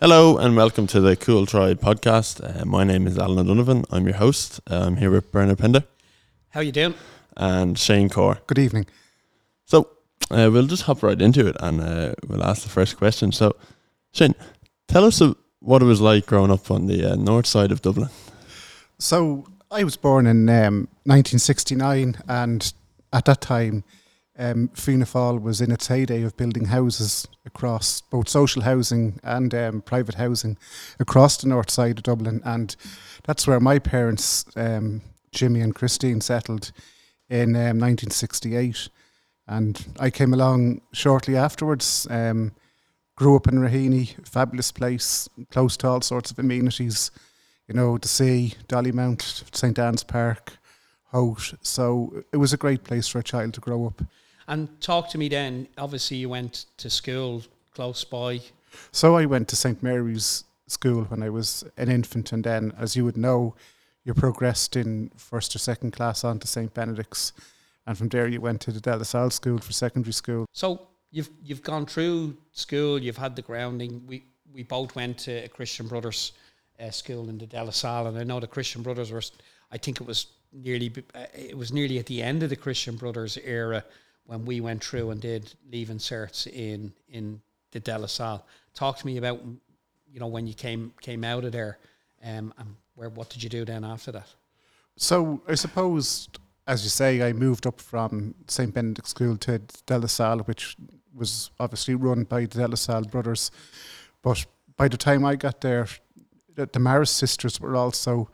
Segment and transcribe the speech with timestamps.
[0.00, 2.40] Hello and welcome to the CoolTribe podcast.
[2.42, 3.84] Uh, my name is Alan O'Donovan.
[3.90, 4.60] I'm your host.
[4.66, 5.84] I'm here with Bernard Pender
[6.50, 6.94] How you doing?
[7.36, 8.38] and Shane Corr.
[8.46, 8.86] Good evening.
[9.64, 9.88] So
[10.30, 13.32] uh, we'll just hop right into it and uh, we'll ask the first question.
[13.32, 13.56] So,
[14.12, 14.34] Shane,
[14.88, 17.80] tell us uh, what it was like growing up on the uh, north side of
[17.82, 18.10] Dublin.
[18.98, 22.72] So I was born in um, 1969, and
[23.12, 23.84] at that time,
[24.38, 29.54] um, Fianna Fáil was in its heyday of building houses across both social housing and
[29.54, 30.58] um, private housing
[31.00, 32.76] across the north side of Dublin, and
[33.24, 35.02] that's where my parents, um,
[35.32, 36.72] Jimmy and Christine, settled
[37.28, 38.88] in um, 1968.
[39.48, 42.06] And I came along shortly afterwards.
[42.10, 42.52] Um,
[43.16, 47.10] grew up in Raheny, fabulous place, close to all sorts of amenities.
[47.66, 50.58] You know, the sea, Dollymount, St Anne's Park,
[51.12, 51.54] Howth.
[51.62, 54.02] So it was a great place for a child to grow up.
[54.48, 55.68] And talk to me then.
[55.76, 57.42] Obviously, you went to school
[57.74, 58.40] close by.
[58.92, 62.96] So I went to St Mary's School when I was an infant, and then, as
[62.96, 63.54] you would know,
[64.04, 67.32] you progressed in first or second class on to St Benedict's,
[67.86, 70.46] and from there you went to the De La Salle School for secondary school.
[70.52, 73.00] So you've you've gone through school.
[73.00, 74.02] You've had the grounding.
[74.06, 76.32] We we both went to a Christian Brothers
[76.80, 79.22] uh, school in the De La Salle, and I know the Christian Brothers were.
[79.72, 82.96] I think it was nearly uh, it was nearly at the end of the Christian
[82.96, 83.84] Brothers era
[84.26, 87.40] when we went through and did leaving certs in in
[87.72, 88.44] the De La Salle.
[88.74, 89.40] Talk to me about
[90.12, 91.78] you know when you came came out of there,
[92.22, 94.28] um, and where what did you do then after that?
[94.96, 96.28] So I suppose,
[96.66, 100.76] as you say, I moved up from St Benedict School to De La Salle, which
[101.14, 103.50] was obviously run by the De La Salle brothers.
[104.22, 104.46] But
[104.76, 105.86] by the time I got there,
[106.54, 108.28] the, the Marist sisters were also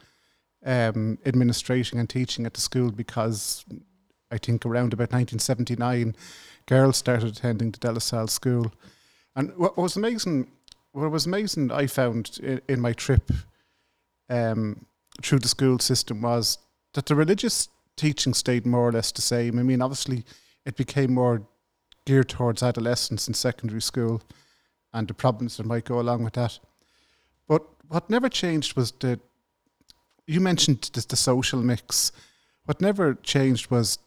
[0.64, 3.64] um, administrating and teaching at the school because
[4.32, 6.16] I think around about 1979,
[6.66, 8.72] girls started attending the De La Salle school.
[9.36, 10.50] And what was amazing,
[10.92, 13.30] what was amazing, I found in, in my trip
[14.30, 14.86] um,
[15.22, 16.58] through the school system was
[16.94, 19.58] that the religious teaching stayed more or less the same.
[19.58, 20.24] I mean, obviously,
[20.64, 21.42] it became more
[22.06, 24.22] geared towards adolescence in secondary school
[24.92, 26.58] and the problems that might go along with that.
[27.46, 29.20] But what never changed was the,
[30.26, 32.12] you mentioned the, the social mix.
[32.64, 33.98] What never changed was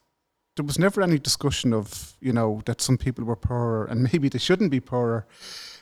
[0.56, 4.30] there was never any discussion of, you know, that some people were poorer and maybe
[4.30, 5.28] they shouldn't be poorer.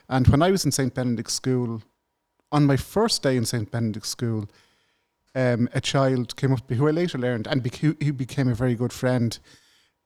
[0.10, 0.94] And when I was in St.
[0.94, 1.82] Benedict School,
[2.52, 3.70] on my first day in St.
[3.72, 4.50] Benedict School,
[5.36, 7.66] um, a child came up to me who I later learned, and
[8.00, 9.40] he became a very good friend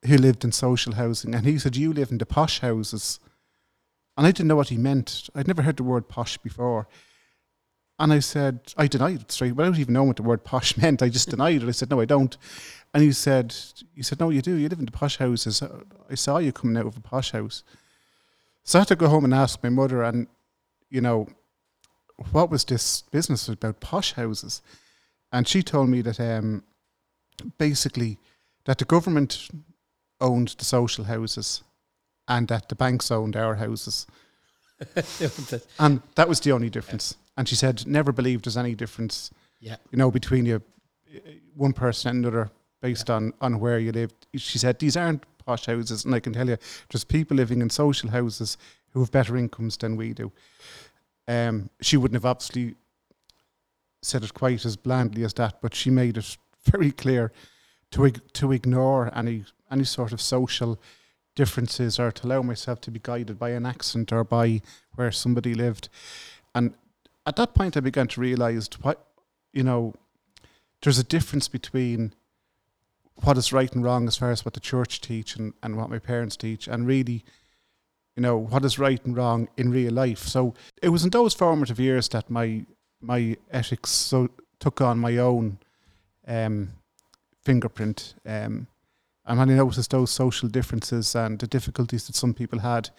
[0.05, 1.35] who lived in social housing.
[1.35, 3.19] And he said, You live in the posh houses.
[4.15, 5.29] And I didn't know what he meant.
[5.35, 6.87] I'd never heard the word posh before.
[7.99, 9.53] And I said, I denied it straight.
[9.53, 11.01] I don't even know what the word posh meant.
[11.01, 11.67] I just denied it.
[11.67, 12.37] I said, No, I don't.
[12.93, 13.55] And he said,
[13.95, 14.55] He said, No, you do.
[14.55, 15.63] You live in the posh houses.
[16.09, 17.63] I saw you coming out of a posh house.
[18.63, 20.27] So I had to go home and ask my mother, and,
[20.89, 21.27] you know,
[22.31, 24.61] what was this business about posh houses?
[25.31, 26.63] And she told me that um,
[27.57, 28.17] basically
[28.65, 29.49] that the government
[30.19, 31.63] owned the social houses
[32.27, 34.07] and that the banks owned our houses.
[35.79, 37.15] and that was the only difference.
[37.37, 39.77] And she said, never believed there's any difference, yeah.
[39.91, 40.61] you know, between you,
[41.55, 42.49] one person and another
[42.81, 43.15] based yeah.
[43.15, 44.27] on, on where you lived.
[44.35, 46.03] She said, these aren't posh houses.
[46.03, 46.57] And I can tell you,
[46.89, 48.57] there's people living in social houses
[48.89, 50.31] who have better incomes than we do.
[51.27, 52.75] Um, she wouldn't have obviously
[54.01, 57.31] said it quite as blandly as that, but she made it very clear
[57.91, 60.79] to to ignore any any sort of social
[61.35, 64.61] differences or to allow myself to be guided by an accent or by
[64.95, 65.89] where somebody lived.
[66.55, 66.73] And
[67.27, 69.05] at that point, I began to realize what
[69.53, 69.93] you know.
[70.81, 72.13] There's a difference between
[73.23, 75.89] what is right and wrong as far as what the church teach and, and what
[75.89, 77.25] my parents teach, and really
[78.15, 80.19] you know what is right and wrong in real life.
[80.19, 82.65] So it was in those formative years that my
[83.01, 85.59] my ethics so took on my own
[86.27, 86.69] um,
[87.43, 88.15] fingerprint.
[88.25, 88.67] Um,
[89.25, 92.89] and when I noticed those social differences and the difficulties that some people had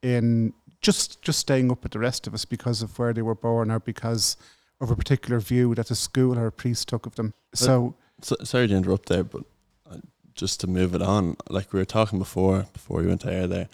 [0.00, 3.34] in just just staying up with the rest of us because of where they were
[3.34, 4.36] born or because
[4.80, 7.32] of a particular view that a school or a priest took of them.
[7.54, 9.44] So, so sorry to interrupt there, but
[9.90, 9.96] uh,
[10.34, 13.46] just to move it on, like we were talking before before we went to air
[13.46, 13.68] there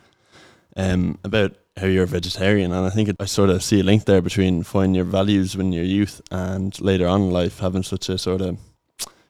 [0.77, 3.83] um, about how you're a vegetarian, and I think it, I sort of see a
[3.83, 7.83] link there between finding your values when you're youth and later on in life having
[7.83, 8.59] such a sort of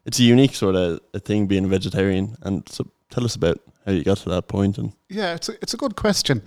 [0.05, 2.37] it's a unique sort of a thing being a vegetarian.
[2.43, 4.79] And so, tell us about how you got to that point.
[4.79, 6.43] And yeah, it's a, it's a good question.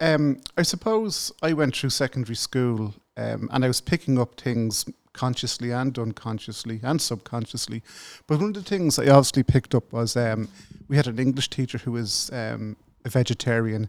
[0.00, 4.84] Um, I suppose I went through secondary school um, and I was picking up things
[5.12, 7.82] consciously and unconsciously and subconsciously.
[8.26, 10.48] But one of the things I obviously picked up was um,
[10.88, 13.88] we had an English teacher who was um, a vegetarian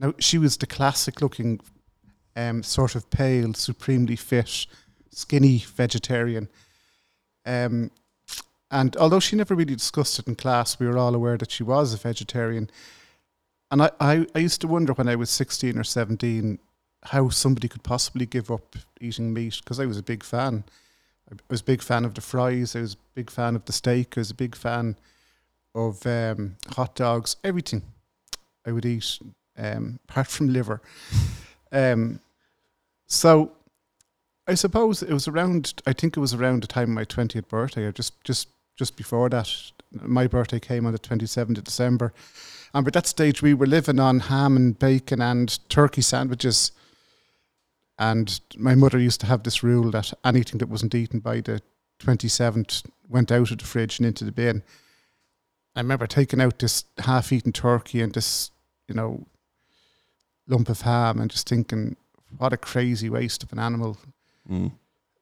[0.00, 1.60] now she was the classic looking
[2.36, 4.66] um, sort of pale, supremely fit,
[5.10, 6.48] skinny vegetarian.
[7.44, 7.90] Um,
[8.70, 11.62] and although she never really discussed it in class, we were all aware that she
[11.62, 12.70] was a vegetarian.
[13.70, 16.58] And I, I, I used to wonder when I was 16 or 17
[17.04, 20.64] how somebody could possibly give up eating meat because I was a big fan.
[21.30, 23.72] I was a big fan of the fries, I was a big fan of the
[23.72, 24.96] steak, I was a big fan
[25.74, 27.82] of um, hot dogs, everything
[28.66, 29.18] I would eat,
[29.58, 30.80] um, apart from liver.
[31.70, 32.20] Um,
[33.06, 33.52] so
[34.46, 35.74] I suppose it was around.
[35.86, 38.96] I think it was around the time of my twentieth birthday, or just just just
[38.96, 39.50] before that.
[39.92, 42.14] My birthday came on the twenty seventh of December,
[42.74, 46.72] and by that stage we were living on ham and bacon and turkey sandwiches.
[47.98, 51.60] And my mother used to have this rule that anything that wasn't eaten by the
[51.98, 54.62] twenty seventh went out of the fridge and into the bin.
[55.74, 58.50] I remember taking out this half-eaten turkey and this,
[58.88, 59.26] you know,
[60.46, 61.96] lump of ham, and just thinking,
[62.36, 63.96] what a crazy waste of an animal.
[64.50, 64.72] Mm.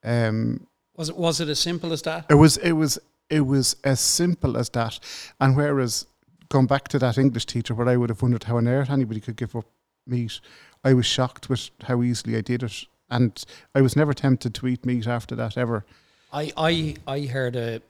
[0.04, 0.66] Um,
[0.96, 2.26] Was it was it as simple as that?
[2.28, 2.98] it was it was
[3.30, 4.98] it was as simple as that.
[5.40, 6.06] And whereas
[6.48, 9.20] going back to that English teacher where I would have wondered how on earth anybody
[9.20, 9.66] could give up
[10.06, 10.40] meat,
[10.84, 12.84] I was shocked with how easily I did it.
[13.08, 13.44] And
[13.74, 15.84] I was never tempted to eat meat after that ever.
[16.32, 17.80] I I I heard a.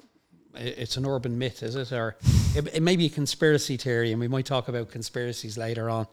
[0.54, 2.16] It's an urban myth, is it, or
[2.54, 6.06] it, it may be a conspiracy theory, and we might talk about conspiracies later on.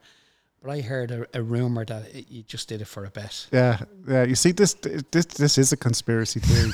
[0.62, 3.48] But I heard a, a rumor that it, you just did it for a bet.
[3.54, 4.24] Yeah, yeah.
[4.24, 4.74] You see, this
[5.12, 6.72] this this is a conspiracy theory.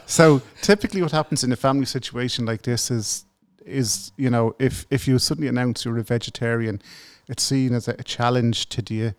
[0.06, 3.24] so typically, what happens in a family situation like this is
[3.66, 6.80] is you know if if you suddenly announce you're a vegetarian,
[7.28, 9.14] it's seen as a, a challenge to the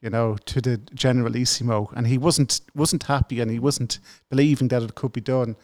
[0.00, 3.98] you know to the generalissimo, and he wasn't wasn't happy and he wasn't
[4.30, 5.56] believing that it could be done.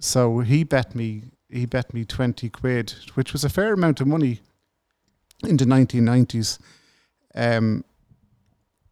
[0.00, 4.06] So he bet me he bet me twenty quid, which was a fair amount of
[4.06, 4.40] money
[5.44, 6.58] in the nineteen nineties.
[7.34, 7.84] Um,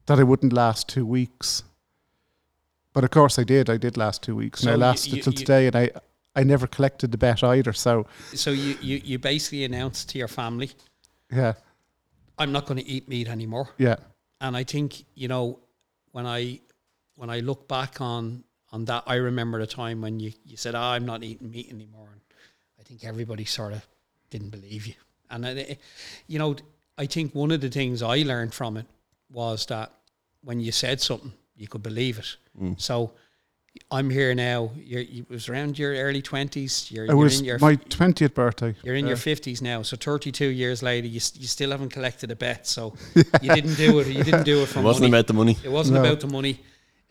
[0.06, 1.62] that I wouldn't last two weeks.
[2.92, 3.70] But of course I did.
[3.70, 5.90] I did last two weeks, So and I lasted you- till you- today, and I
[6.36, 7.72] I never collected the bet either.
[7.72, 10.70] So So you, you, you basically announced to your family,
[11.32, 11.54] yeah,
[12.38, 13.70] I'm not going to eat meat anymore.
[13.78, 13.96] yeah,
[14.40, 15.58] And I think, you know,
[16.12, 16.60] when I
[17.16, 20.74] when I look back on on that, I remember the time when you, you said,
[20.74, 22.08] oh, I'm not eating meat anymore.
[22.12, 22.20] And
[22.78, 23.86] I think everybody sort of
[24.30, 24.94] didn't believe you.
[25.28, 25.76] And, I,
[26.28, 26.56] you know,
[26.96, 28.86] I think one of the things I learned from it
[29.30, 29.92] was that
[30.42, 32.36] when you said something, you could believe it.
[32.60, 32.80] Mm.
[32.80, 33.12] So
[33.90, 34.70] I'm here now.
[34.76, 36.90] You're, you, it was around your early 20s.
[36.90, 38.74] You're, it you're was in your my twentieth birthday.
[38.84, 42.30] you're in Uh, your fifties now, so thirty-two years later, you, you still haven't collected
[42.30, 42.66] a bet.
[42.66, 42.94] So
[43.42, 44.06] you didn't do it.
[44.06, 45.12] You didn't do it for It wasn't money.
[45.18, 45.56] about the money.
[45.64, 46.04] it wasn't No.
[46.04, 46.60] about the money.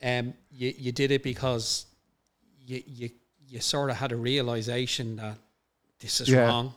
[0.02, 1.86] Um, you you did it because
[2.66, 3.10] you you
[3.48, 5.38] you sort of had a realization that
[6.00, 6.48] this is Yeah.
[6.48, 6.74] wrong.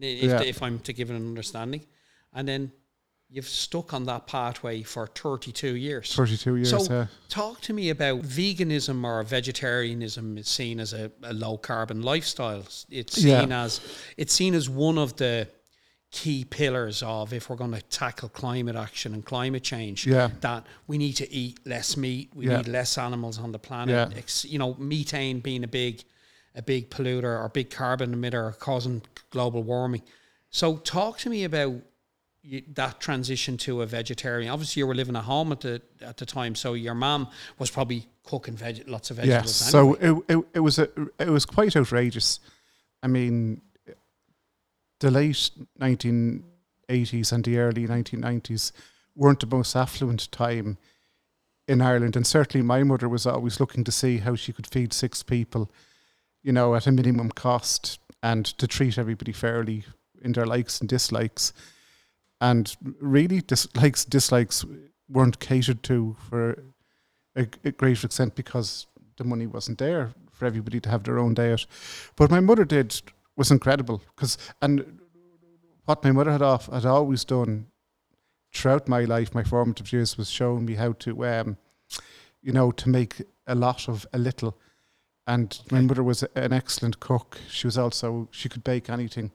[0.00, 0.42] If, Yeah.
[0.42, 1.84] if I'm to give it an understanding,
[2.32, 2.72] and then
[3.30, 6.14] you've stuck on that pathway for thirty-two years.
[6.14, 6.70] Thirty-two years.
[6.70, 11.56] So, uh, talk to me about veganism or vegetarianism is seen as a, a low
[11.56, 12.64] carbon lifestyle.
[12.90, 13.40] It's Yeah.
[13.40, 13.80] seen as
[14.16, 15.48] it's seen as one of the
[16.12, 20.06] key pillars of if we're going to tackle climate action and climate change.
[20.08, 20.30] Yeah.
[20.40, 22.56] That we need to eat less meat, we Yeah.
[22.56, 24.12] need less animals on the planet.
[24.12, 24.22] Yeah.
[24.50, 26.02] You know, methane being a big
[26.56, 30.02] a big polluter or big carbon emitter causing global warming.
[30.50, 31.74] So talk to me about
[32.42, 34.50] you, that transition to a vegetarian.
[34.50, 37.28] Obviously, you were living at home at the at the time, so your mom
[37.58, 39.60] was probably cooking veg- lots of vegetables.
[39.60, 39.72] yes.
[39.72, 39.98] vegetables.
[40.00, 42.40] So it, it it was a it was quite outrageous.
[43.02, 43.60] I mean,
[45.00, 46.44] the late nineteen
[46.88, 48.72] eighties and the early nineteen nineties
[49.14, 50.78] weren't the most affluent time
[51.68, 54.92] in Ireland, and certainly my mother was always looking to see how she could feed
[54.92, 55.70] six people,
[56.42, 59.84] you know, at a minimum cost, and to treat everybody fairly
[60.22, 61.52] in their likes and dislikes.
[62.40, 64.64] And really, dislikes dislikes
[65.08, 66.62] weren't catered to for
[67.36, 71.34] a, a great extent because the money wasn't there for everybody to have their own
[71.34, 71.66] diet.
[72.16, 73.02] But my mother did
[73.36, 75.00] was incredible because and
[75.84, 77.66] what my mother had off had always done
[78.52, 81.56] throughout my life, my formative years, was showing me how to, um,
[82.42, 84.56] you know, to make a lot of a little.
[85.26, 87.38] And my mother was an excellent cook.
[87.48, 89.30] She was also she could bake anything.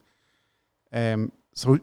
[0.92, 1.78] Um, so,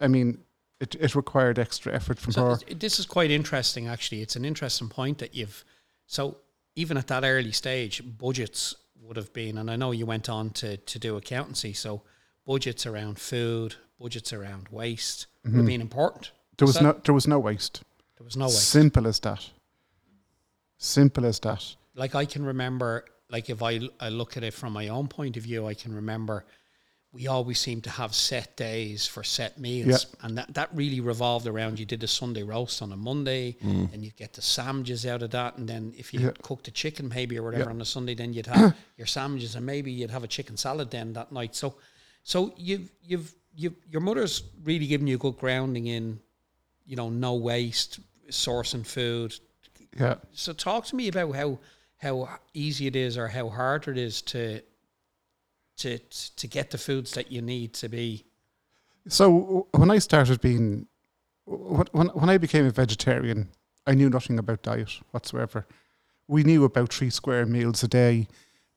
[0.00, 0.38] I mean,
[0.80, 2.56] it it required extra effort from So her.
[2.74, 4.22] this is quite interesting, actually.
[4.22, 5.64] It's an interesting point that you've.
[6.06, 6.36] So
[6.76, 10.50] even at that early stage, budgets would have been, and I know you went on
[10.50, 12.02] to to do accountancy, so
[12.46, 16.26] budgets around food, budgets around waste would have been important.
[16.26, 16.54] Mm-hmm.
[16.58, 17.82] There was that- no there was no waste.
[18.16, 18.68] There was no waste.
[18.70, 19.50] Simple as that.
[20.78, 21.74] Simple as that.
[21.94, 25.36] like I can remember, like if I I look at it from my own point
[25.36, 26.44] of view, I can remember
[27.10, 31.46] we always seem to have set days for set meals, and that, that really revolved
[31.46, 33.92] around you did a Sunday roast on a Monday, mm.
[33.92, 36.32] and you'd get the sandwiches out of that, and then if you Yeah.
[36.42, 37.70] cooked a chicken maybe or whatever Yeah.
[37.70, 40.90] on a Sunday, then you'd have your sandwiches, and maybe you'd have a chicken salad
[40.90, 41.56] then that night.
[41.56, 41.76] So,
[42.24, 46.20] so you've you've you your mother's really given you a good grounding in,
[46.84, 48.00] you know, no waste,
[48.30, 49.34] sourcing food.
[49.98, 50.16] Yeah.
[50.32, 51.58] So talk to me about how
[51.96, 54.60] how easy it is or how hard it is to
[55.78, 55.98] to
[56.36, 58.24] to get the foods that you need to be
[59.08, 60.86] So when I started being,
[61.46, 63.48] when when I became a vegetarian,
[63.86, 65.66] I knew nothing about diet whatsoever.
[66.26, 68.28] We knew about three square meals a day,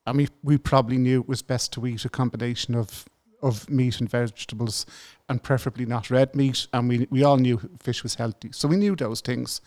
[0.05, 3.05] and we we probably knew it was best to eat a combination of
[3.41, 4.86] of meat and vegetables,
[5.27, 6.67] and preferably not red meat.
[6.72, 9.62] And we we all knew fish was healthy, so we knew those things.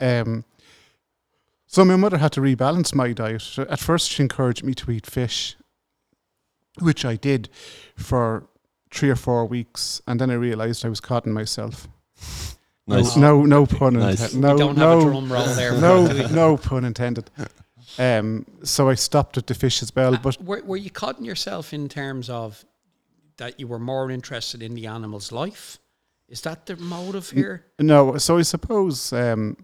[0.00, 0.44] Um.
[1.68, 3.58] So my mother had to rebalance my diet.
[3.58, 5.56] At first, she encouraged me to eat fish,
[6.80, 7.48] which I did
[7.96, 8.46] for
[8.92, 11.88] three or four weeks, and then I realised I was caught in myself.
[12.88, 13.16] Nice.
[13.16, 14.32] No, no pun Nice.
[14.32, 14.34] intended.
[14.36, 17.28] we No, don't have a no, drum roll there no, do no pun intended.
[17.98, 21.24] Um, so I stopped at the fish as well, Uh, but were, were you cutting
[21.24, 22.64] yourself in terms of
[23.38, 25.80] that you were more interested in the animal's life
[26.28, 28.18] is that the motive here no.
[28.18, 29.56] So I suppose um,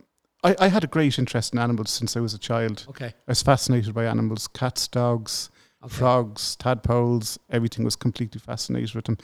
[0.43, 2.87] I, I had a great interest in animals since I was a child.
[2.89, 5.49] okay I was fascinated by animals, cats, dogs,
[5.85, 9.19] okay frogs, tadpoles, everything was completely fascinated with them.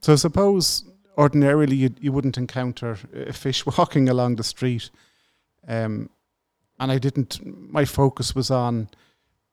[0.00, 0.84] So suppose
[1.16, 4.90] ordinarily you, you wouldn't encounter a fish walking along the street.
[5.66, 6.10] Um,
[6.78, 8.88] and I didn't, my focus was on,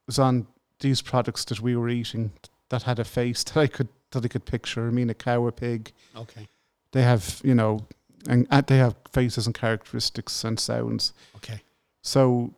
[0.07, 0.47] was on
[0.79, 2.31] these products that we were eating
[2.69, 4.87] that had a face that I could, that I could picture.
[4.87, 6.47] I mean, a cow, a pig, okay
[6.91, 7.87] they have, you know,
[8.27, 11.13] and, and they have faces and characteristics and sounds.
[11.37, 11.61] okay
[12.01, 12.53] So,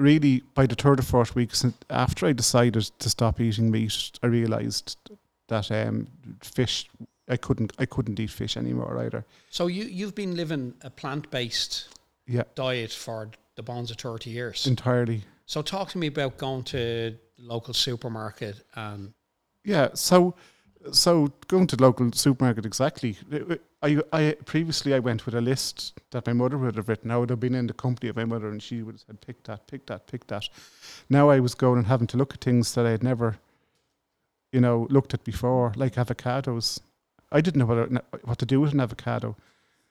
[0.00, 1.50] really, by the third or fourth week
[1.88, 4.96] after I decided to stop eating meat, I realised
[5.48, 6.06] that um,
[6.42, 6.88] fish,
[7.28, 9.24] I couldn't, I couldn't eat fish anymore either.
[9.50, 11.88] so you you've been living a plant-based
[12.26, 15.22] Yeah, diet for the bonds of 30 years entirely.
[15.46, 19.12] so talk to me about going to the local supermarket and
[19.64, 19.88] Yeah.
[19.94, 20.34] So,
[20.92, 23.16] so going to the local supermarket exactly.
[23.82, 27.10] I, I previously I went with a list that my mother would have written.
[27.10, 29.20] I would have been in the company of my mother, and she would have said,
[29.20, 30.48] "Pick that, pick that, pick that."
[31.08, 33.38] Now I was going and having to look at things that I had never,
[34.52, 36.80] you know, looked at before, like avocados.
[37.32, 39.36] I didn't know what what to do with an avocado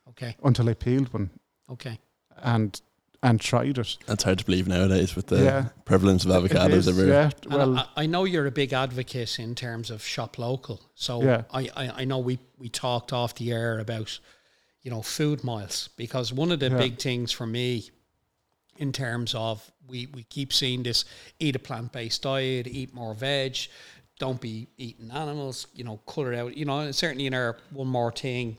[0.09, 1.29] okay until I peeled one
[1.69, 1.99] okay
[2.37, 2.81] and
[3.21, 3.97] and tried it.
[4.05, 5.69] That's hard to believe nowadays with the Yeah.
[5.85, 7.31] prevalence of avocados is, everywhere.
[7.45, 7.55] Yeah.
[7.55, 10.81] Well, I, I know you're a big advocate in terms of shop local.
[10.95, 11.43] So Yeah.
[11.51, 14.17] I, I, I know we, we talked off the air about,
[14.83, 16.77] you know, food miles because one of the Yeah.
[16.77, 17.89] big things for me
[18.77, 21.03] in terms of we, we keep seeing this
[21.39, 23.57] eat a plant based diet, eat more veg,
[24.17, 26.55] don't be eating animals, you know, cut it out.
[26.55, 28.57] You know, certainly in our one more thing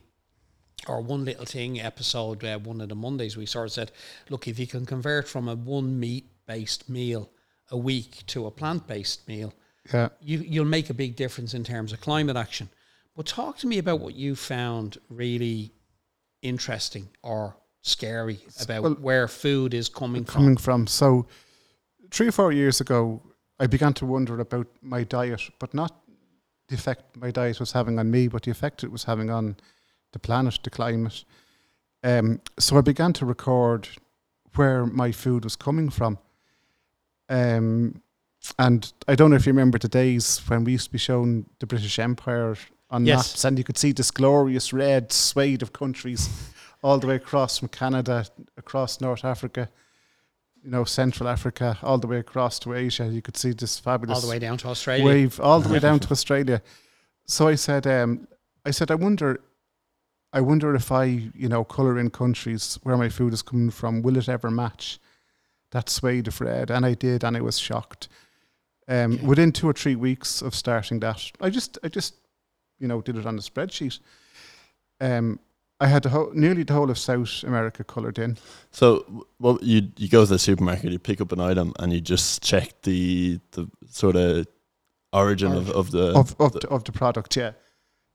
[0.86, 3.92] or one little thing episode, uh, one of the Mondays, we sort of said,
[4.28, 7.30] look, if you can convert from a one meat based meal
[7.70, 9.52] a week to a plant based meal,
[9.92, 10.08] yeah.
[10.20, 12.68] you, you'll make a big difference in terms of climate action.
[13.14, 15.72] But talk to me about what you found really
[16.42, 20.32] interesting or scary about well, where food is coming from.
[20.32, 20.86] coming from.
[20.86, 21.26] So,
[22.10, 23.20] three or four years ago,
[23.58, 25.94] I began to wonder about my diet, but not
[26.68, 29.56] the effect my diet was having on me, but the effect it was having on
[30.12, 31.24] the planet, the climate.
[32.02, 33.88] Um, so I began to record
[34.54, 36.18] where my food was coming from.
[37.28, 38.02] Um,
[38.58, 41.46] and I don't know if you remember the days when we used to be shown
[41.58, 42.56] the British Empire
[42.90, 43.18] on Yes.
[43.32, 46.28] maps, and you could see this glorious red swathe of countries
[46.82, 48.24] all the way across from Canada,
[48.56, 49.68] across North Africa,
[50.64, 53.06] you know, Central Africa, all the way across to Asia.
[53.06, 55.04] You could see this fabulous all the way down to Australia.
[55.04, 56.62] wave all the way down to Australia.
[57.26, 58.26] So I said, um,
[58.64, 59.40] I said, I wonder,
[60.32, 64.02] I wonder if I, you know, color in countries where my food is coming from,
[64.02, 64.98] will it ever match
[65.72, 66.70] that swathe of red?
[66.70, 68.08] And I did, and I was shocked.
[68.88, 69.22] Um.
[69.22, 72.14] Within two or three weeks of starting that, I just, I just,
[72.78, 73.98] you know, did it on a spreadsheet.
[75.00, 75.38] Um,
[75.82, 78.36] I had the whole, nearly the whole of South America colored in.
[78.70, 82.00] So, well, you you go to the supermarket, you pick up an item, and you
[82.00, 84.46] just check the the sort of
[85.12, 87.36] origin of, of the of of the- the, of the product.
[87.36, 87.52] Yeah.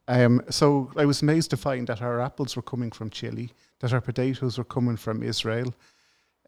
[0.08, 3.94] Um, so I was amazed to find that our apples were coming from Chile, that
[3.94, 5.74] our potatoes were coming from Israel.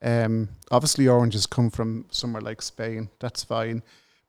[0.02, 3.10] Um, obviously, oranges come from somewhere like Spain.
[3.20, 3.82] That's fine,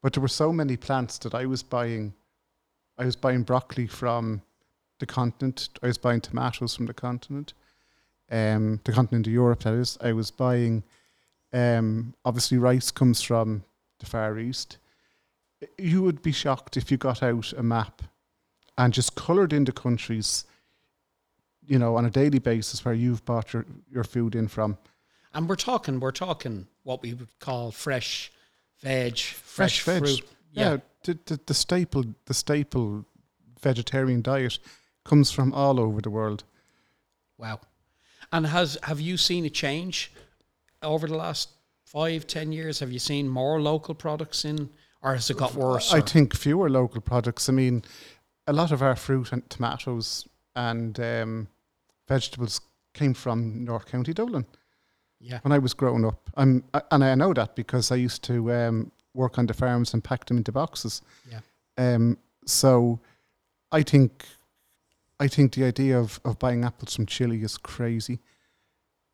[0.02, 2.14] but there were so many plants that I was buying.
[2.96, 4.42] I was buying broccoli from
[4.98, 5.68] the continent.
[5.82, 7.52] I was buying tomatoes from the continent,
[8.30, 9.60] um, the continent of Europe.
[9.64, 9.98] That is.
[10.00, 10.84] I was buying.
[11.52, 13.64] Um, obviously, rice comes from
[13.98, 14.78] the Far East.
[15.76, 18.02] you would be shocked if you got out a map
[18.78, 20.44] and just coloured in the countries,
[21.66, 24.78] you know, on a daily basis where you've bought your, your food in from.
[25.34, 28.32] And we're talking, we're talking what we would call fresh
[28.80, 29.98] veg, fresh, Fresh veg.
[29.98, 30.22] fruit.
[30.52, 30.76] Yeah, Yeah.
[31.04, 33.04] the, the, the staple the staple
[33.60, 34.58] vegetarian diet
[35.04, 36.44] comes from all over the world.
[37.36, 37.60] Wow.
[38.32, 40.10] And has have you seen a change
[40.82, 41.50] over the last
[41.84, 42.80] five, ten years?
[42.80, 44.70] Have you seen more local products in,
[45.02, 45.92] or has it got worse?
[45.92, 47.48] I or- think fewer local products.
[47.48, 47.84] I mean,
[48.48, 50.26] a lot of our fruit and tomatoes
[50.56, 51.48] and um,
[52.08, 52.60] vegetables
[52.94, 54.46] came from North County Dublin
[55.20, 55.38] yeah.
[55.42, 56.30] when I was growing up.
[56.34, 59.94] I'm I- and I know that because I used to um, work on the farms
[59.94, 61.02] and pack them into boxes.
[61.30, 61.40] Yeah.
[61.76, 62.98] Um, so
[63.70, 64.24] I think
[65.20, 68.18] I think the idea of, of buying apples from Chile is crazy.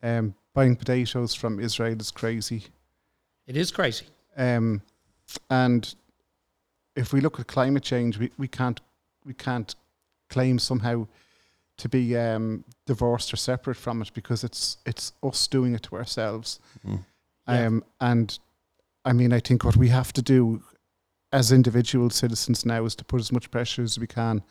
[0.03, 2.67] Um, buying potatoes from Israel is crazy.
[3.47, 4.07] It is crazy.
[4.37, 4.83] Um,
[5.50, 5.93] and
[6.95, 8.81] if we look at climate change, we, we can't
[9.25, 9.75] we can't
[10.28, 11.07] claim somehow
[11.76, 15.97] to be um, divorced or separate from it because it's it's us doing it to
[15.97, 16.61] ourselves.
[16.87, 17.04] Mm.
[17.49, 17.66] Yeah.
[17.66, 18.38] Um, and
[19.04, 20.62] I mean, I think what we have to do
[21.33, 24.43] as individual citizens now is to put as much pressure as we can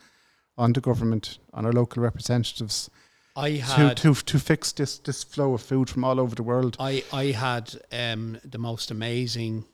[0.56, 2.90] on the government, on our local representatives,
[3.36, 6.76] I to, to to fix this this flow of food from all over the world.
[6.78, 9.64] I I had um, the most amazing,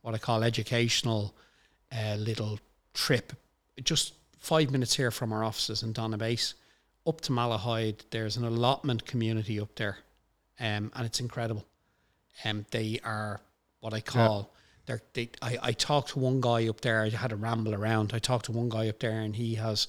[0.00, 1.34] what I call educational,
[1.92, 2.58] uh, little
[2.94, 3.32] trip.
[3.82, 6.54] Just five minutes here from our offices in Donabate,
[7.06, 8.02] up to Malahide.
[8.10, 9.98] There's an allotment community up there,
[10.58, 11.64] um, and it's incredible.
[12.44, 13.40] Um, they are
[13.80, 14.52] what I call.
[14.86, 17.02] They're, they, I, I talked to one guy up there.
[17.02, 18.12] I had a ramble around.
[18.14, 19.86] I talked to one guy up there, and he has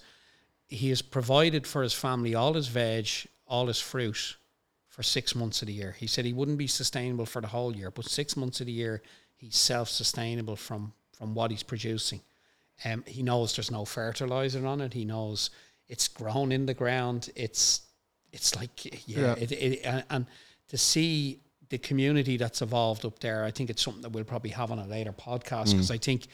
[0.67, 3.07] he has provided for his family all his veg,
[3.45, 4.37] all his fruit
[4.87, 5.95] for six months of the year.
[5.97, 8.73] He said he wouldn't be sustainable for the whole year, but six months of the
[8.73, 9.01] year
[9.37, 12.21] he's self sustainable from from what he's producing.
[12.85, 14.93] Um, he knows there's no fertilizer on it.
[14.93, 15.49] He knows
[15.87, 17.29] it's grown in the ground.
[17.35, 17.81] It's
[18.33, 19.35] it's like yeah, Yeah.
[19.37, 20.25] It, it, and, and
[20.69, 24.49] to see the community that's evolved up there, I think it's something that we'll probably
[24.51, 26.27] have on a later podcast because I think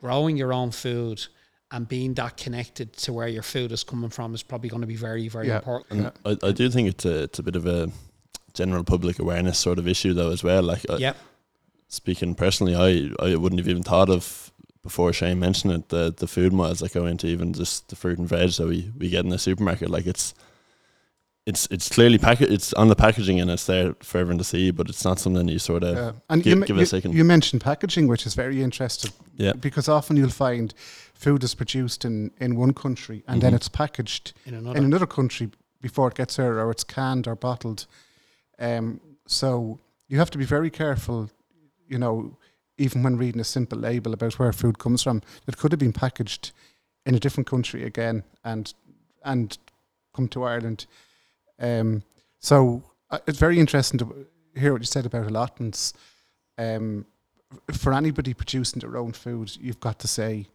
[0.00, 1.24] growing your own food
[1.72, 4.86] and being that connected to where your food is coming from is probably going to
[4.88, 5.56] be very very Yeah.
[5.58, 6.12] important.
[6.24, 7.90] And I, I do think it's a it's a bit of a
[8.54, 10.62] general public awareness sort of issue though as well.
[10.62, 11.16] Like I, Yep.
[11.88, 14.49] speaking personally, I I wouldn't have even thought of
[14.82, 18.18] before Shane mentioned it the the food miles that go into even just the fruit
[18.18, 19.90] and veg that we, we get in the supermarket.
[19.90, 20.34] Like it's
[21.46, 24.70] it's it's clearly pack it's on the packaging and it's there for everyone to see,
[24.70, 26.12] but it's not something you sort of Yeah.
[26.28, 27.14] And give- you, give you, a second.
[27.14, 29.12] you mentioned packaging, which is very interesting.
[29.36, 29.52] Yeah.
[29.54, 30.74] Because often you'll find
[31.14, 33.56] food is produced in, in one country and then Mhm.
[33.56, 35.50] it's packaged In another, in another country
[35.82, 37.86] before it gets there, or it's canned or bottled.
[38.58, 41.30] Um, so you have to be very careful,
[41.88, 42.36] you know,
[42.80, 45.22] even when reading a simple label about where food comes from.
[45.46, 46.52] It could have been packaged
[47.04, 48.72] in a different country again and
[49.22, 49.58] and
[50.14, 50.86] come to Ireland.
[51.58, 52.02] Um,
[52.38, 55.92] so uh, it's very interesting to hear what you said about allotments.
[56.56, 57.04] Um,
[57.72, 60.46] for anybody producing their own food, you've got to say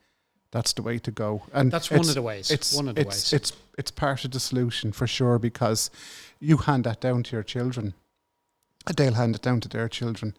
[0.51, 1.43] that's the way to go.
[1.53, 2.49] And that's one of the ways.
[2.49, 3.33] it's one of the it's ways.
[3.33, 5.91] it's it's part of the solution for sure because
[6.39, 7.93] you hand that down to your children,
[8.95, 10.35] they'll hand it down to their children.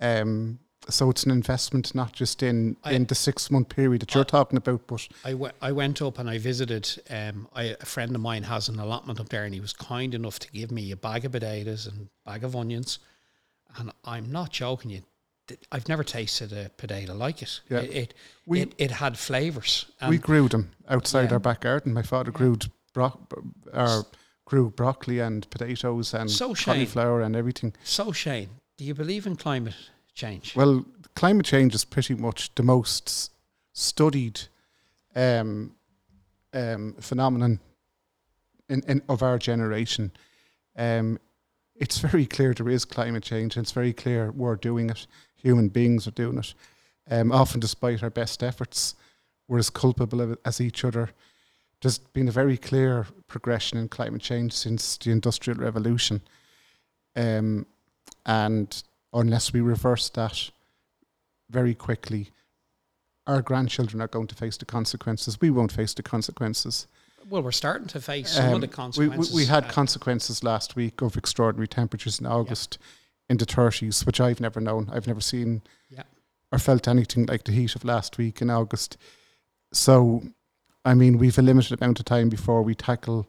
[0.00, 0.58] Um,
[0.88, 4.24] so it's an investment not just in I- in the six month period that you're
[4.24, 5.54] I- talking about, but I went.
[5.62, 6.88] I went up and I visited.
[7.10, 10.14] Um, I, a friend of mine has an allotment up there, and he was kind
[10.14, 12.98] enough to give me a bag of potatoes and bag of onions.
[13.76, 15.02] And I'm not joking you.
[15.72, 17.60] I've never tasted a potato like it.
[17.68, 17.78] Yeah.
[17.80, 18.14] It it,
[18.46, 19.86] We- it, it had flavors.
[20.08, 21.34] we grew them outside yeah.
[21.34, 21.92] our back garden.
[21.92, 22.56] My father grew
[22.92, 23.18] bro-
[23.72, 24.06] or
[24.46, 27.74] grew broccoli and potatoes and So, Shane- cauliflower and everything.
[27.82, 29.74] so Shane, do you believe in climate
[30.14, 30.56] change?
[30.56, 33.32] Well, climate change is pretty much the most
[33.72, 34.40] studied
[35.14, 35.74] um,
[36.52, 37.60] um, phenomenon
[38.68, 40.12] in, in of our generation.
[40.76, 41.18] Um,
[41.76, 45.06] it's very clear there is climate change, and it's very clear we're doing it.
[45.36, 46.54] Human beings are doing it.
[47.10, 48.94] Um, often, despite our best efforts,
[49.48, 51.10] we're as culpable as each other.
[51.82, 56.22] There's been a very clear progression in climate change since the Industrial Revolution.
[57.14, 57.66] Um,
[58.24, 58.82] and
[59.14, 60.50] unless we reverse that
[61.50, 62.30] very quickly,
[63.26, 65.40] our grandchildren are going to face the consequences.
[65.40, 66.86] We won't face the consequences.
[67.30, 69.34] well, we're starting to face some Um, of the we, we, consequences.
[69.34, 72.76] we had uh, consequences last week of extraordinary temperatures in August
[73.30, 74.90] in the 30s, which I've never known.
[74.92, 76.02] I've never seen Yeah.
[76.52, 78.98] or felt anything like the heat of last week in August.
[79.72, 80.22] So,
[80.84, 83.26] I mean, we've a limited amount of time before we tackle,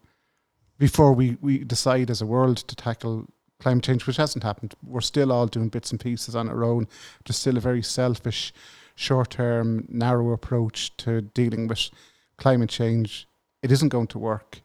[0.77, 3.27] before we, we decide as a world to tackle
[3.59, 4.75] climate change, which hasn't happened.
[4.85, 6.87] We're still all doing bits and pieces on our own.
[7.25, 8.53] There's still a very selfish
[8.95, 11.89] short term, narrow approach to dealing with
[12.37, 13.27] climate change,
[13.61, 14.61] it isn't going to work.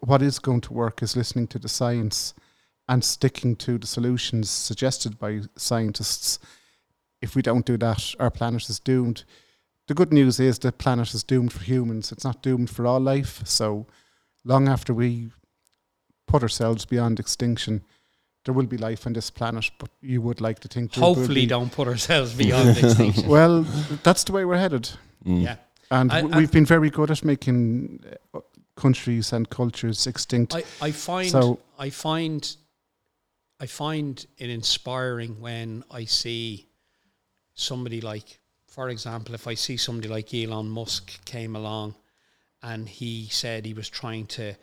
[0.00, 2.34] What is going to work is listening to the science
[2.88, 6.38] and sticking to the solutions suggested by scientists.
[7.20, 9.24] If we don't do that, our planet is doomed.
[9.88, 12.12] The good news is the planet is doomed for humans.
[12.12, 13.42] It's not doomed for all life.
[13.44, 13.86] So
[14.44, 15.30] long after we
[16.26, 17.82] put ourselves beyond extinction,
[18.44, 21.14] there will be life on this planet, but you would like to think there will
[21.14, 23.28] Hopefully, be- don't put ourselves beyond extinction.
[23.28, 23.62] Well,
[24.02, 24.90] that's the way we're headed.
[25.24, 25.42] Mm.
[25.42, 25.56] Yeah.
[25.90, 28.02] And I- w- I- we've been very good at making
[28.34, 28.40] uh,
[28.76, 30.54] countries and cultures extinct.
[30.54, 32.56] I, I find So- I find
[33.60, 36.66] I find it inspiring when I see
[37.54, 41.94] somebody like, for example, if I see somebody like Elon Musk came along
[42.60, 44.54] and he said he was trying to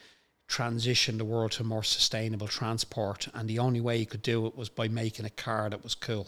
[0.50, 4.58] transition the world to more sustainable transport, and the only way he could do it
[4.58, 6.28] was by making a car that was cool.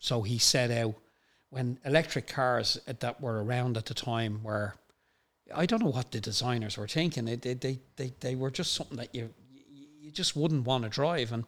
[0.00, 0.94] So he set out
[1.50, 4.74] when electric cars that were around at the time were
[5.54, 7.26] I don't know what the designers were thinking.
[7.26, 9.34] They they they they, they were just something that you
[10.00, 11.32] you just wouldn't want to drive.
[11.32, 11.44] And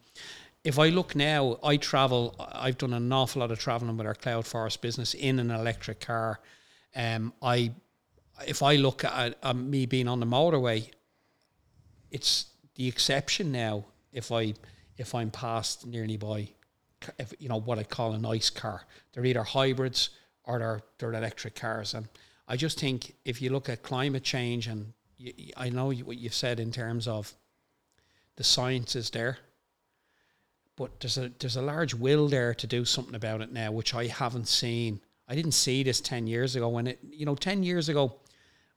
[0.63, 2.35] if I look now, I travel.
[2.39, 6.41] I've done an awful lot of traveling with our Cloudforest business in an electric car.
[6.95, 7.73] Um, I
[8.47, 10.91] if I look at um, me being on the motorway,
[12.11, 13.85] it's the exception now.
[14.13, 14.55] If I
[14.97, 16.49] if I'm passed nearly by,
[17.19, 20.11] if, you know what I call a nice car, they're either hybrids
[20.45, 22.09] or they're they're electric cars, and
[22.49, 24.93] I just think if you look at climate change, and
[25.57, 27.33] I know what you've said in terms of
[28.37, 29.39] the science is there,
[30.77, 33.95] but there's a there's a large will there to do something about it now, which
[33.95, 35.01] I haven't seen.
[35.29, 38.17] I didn't see this ten years ago when it you know ten years ago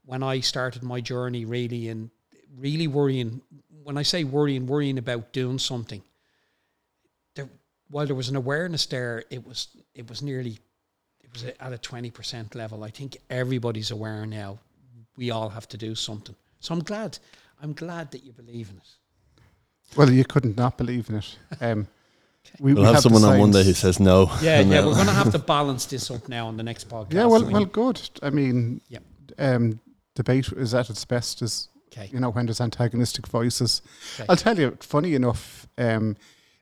[0.05, 2.09] when I started my journey really and
[2.57, 3.41] really worrying.
[3.83, 6.01] When I say worrying, worrying about doing something.
[7.35, 7.49] There,
[7.89, 10.59] while there was an awareness there, it was it was nearly
[11.23, 12.83] it was at a twenty percent level.
[12.83, 14.59] I think everybody's aware now.
[15.17, 16.35] We all have to do something.
[16.59, 17.17] So I'm glad.
[17.61, 18.89] I'm glad that you believe in it.
[19.95, 21.37] well, you couldn't not believe in it.
[21.61, 21.87] Um,
[22.59, 23.39] we, We'll we have the someone on science.
[23.41, 24.29] Monday who says no.
[24.41, 24.63] Yeah, yeah.
[24.69, 27.13] they'll- We're going to have to balance this up now on the next podcast.
[27.13, 28.01] Yeah, well, so we- well, good.
[28.21, 29.03] I mean, Yep.
[29.39, 29.79] um,
[30.15, 32.09] debate is at its best is okay.
[32.11, 33.81] you know when there's antagonistic voices.
[34.15, 34.25] Okay.
[34.29, 36.17] I'll tell you, funny enough, um,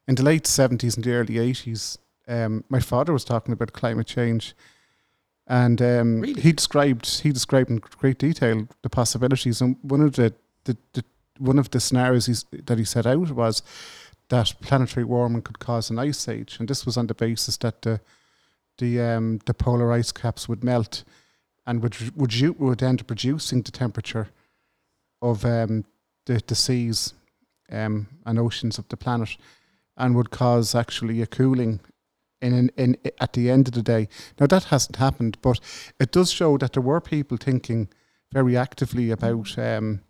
[0.08, 4.08] in the late seventies and the early eighties, um, my father was talking about climate
[4.08, 4.54] change,
[5.48, 6.41] and um, Really?
[6.41, 9.62] he described he described in great detail the possibilities.
[9.62, 10.34] And one of the,
[10.65, 11.04] the, the
[11.38, 13.63] one of the scenarios he's, that he set out was
[14.30, 17.82] that planetary warming could cause an ice age, and this was on the basis that
[17.82, 18.00] the
[18.78, 21.04] the um, the polar ice caps would melt,
[21.65, 24.30] and would would you would end up reducing the temperature
[25.22, 25.86] of um,
[26.26, 27.14] the the seas
[27.72, 29.38] um, and oceans of the planet,
[29.96, 31.80] and would cause actually a cooling
[32.42, 34.08] in, in in at the end of the day.
[34.40, 35.60] Now that hasn't happened, but
[36.00, 37.90] it does show that there were people thinking
[38.34, 40.02] very actively about um,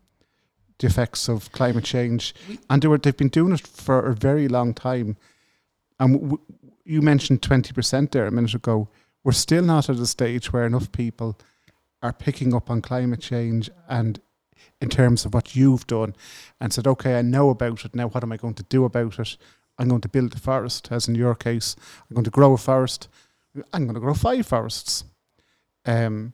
[0.79, 2.33] the effects of climate change,
[2.69, 5.17] and they were they've been doing it for a very long time.
[5.99, 6.45] And w- w-
[6.85, 8.89] you mentioned twenty percent there a minute ago.
[9.23, 11.37] We're still not at a stage where enough people
[12.01, 14.19] are picking up on climate change and
[14.81, 16.15] in terms of what you've done
[16.59, 17.95] and said, okay, I know about it.
[17.95, 19.37] Now, what am I going to do about it?
[19.77, 21.75] I'm going to build a forest, as in your case.
[22.09, 23.07] I'm going to grow a forest.
[23.73, 25.03] I'm going to grow five forests,
[25.85, 26.33] um,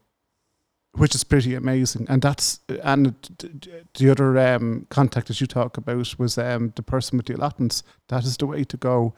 [0.93, 2.07] which is pretty amazing.
[2.09, 3.15] And that's and
[3.93, 7.83] the other um, contact that you talk about was um, the person with the allotments.
[8.09, 9.13] That is the way to go.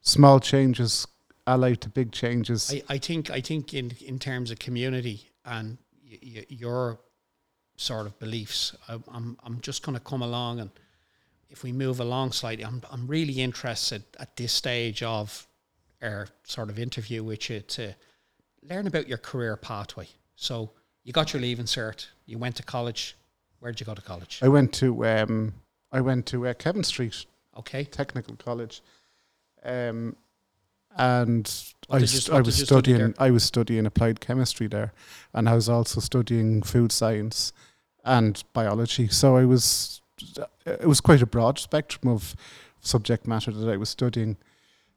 [0.00, 1.06] Small changes
[1.46, 2.72] allied to big changes.
[2.72, 5.78] I, I think I think in in terms of community and
[6.08, 6.98] y- y- your
[7.76, 10.70] sort of beliefs, I, I'm I'm just going to come along and
[11.48, 15.46] if we move along slightly, I'm I'm really interested at this stage of
[16.02, 17.94] our sort of interview with you to
[18.62, 20.08] learn about your career pathway.
[20.34, 20.70] So
[21.04, 23.16] you got your leaving cert, you went to college.
[23.60, 24.40] Where'd you go to college?
[24.42, 25.54] I went to um,
[25.92, 27.26] I went to uh, Kevin Street
[27.58, 28.82] Okay, Technical College,
[29.64, 30.14] um,
[30.96, 31.46] and
[31.90, 34.92] I, st- I was studying I was studying applied chemistry there,
[35.32, 37.52] and I was also studying food science
[38.04, 39.08] and biology.
[39.08, 40.00] So I was
[40.64, 42.34] it was quite a broad spectrum of
[42.80, 44.36] subject matter that I was studying.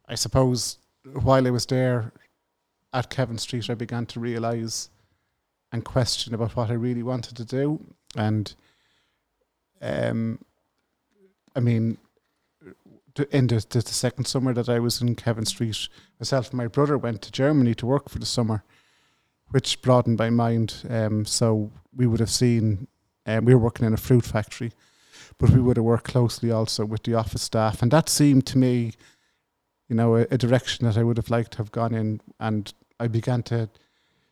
[0.08, 0.78] I suppose
[1.14, 2.12] while I was there
[2.94, 4.90] at Kevin Street, I began to realise
[5.72, 7.80] and question about what I really wanted to do,
[8.16, 8.54] and
[9.82, 10.40] um,
[11.56, 11.98] I mean,
[13.32, 15.88] in the, the, the second summer that I was in Kevin Street,
[16.20, 18.64] myself and my brother went to Germany to work for the summer,
[19.50, 20.84] which broadened my mind.
[20.90, 22.88] Um, so we would have seen,
[23.26, 24.72] um, we were working in a fruit factory,
[25.38, 28.58] but we would have worked closely also with the office staff, and that seemed to
[28.58, 28.94] me,
[29.88, 32.22] you know, a, a direction that I would have liked to have gone in.
[32.40, 33.70] And I began to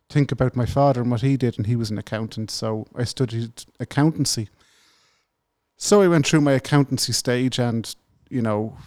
[0.10, 2.52] think about my father and what he did, and he was an accountant.
[2.52, 4.50] So I studied accountancy.
[5.78, 7.96] So I went through my accountancy stage, and
[8.30, 8.78] you know,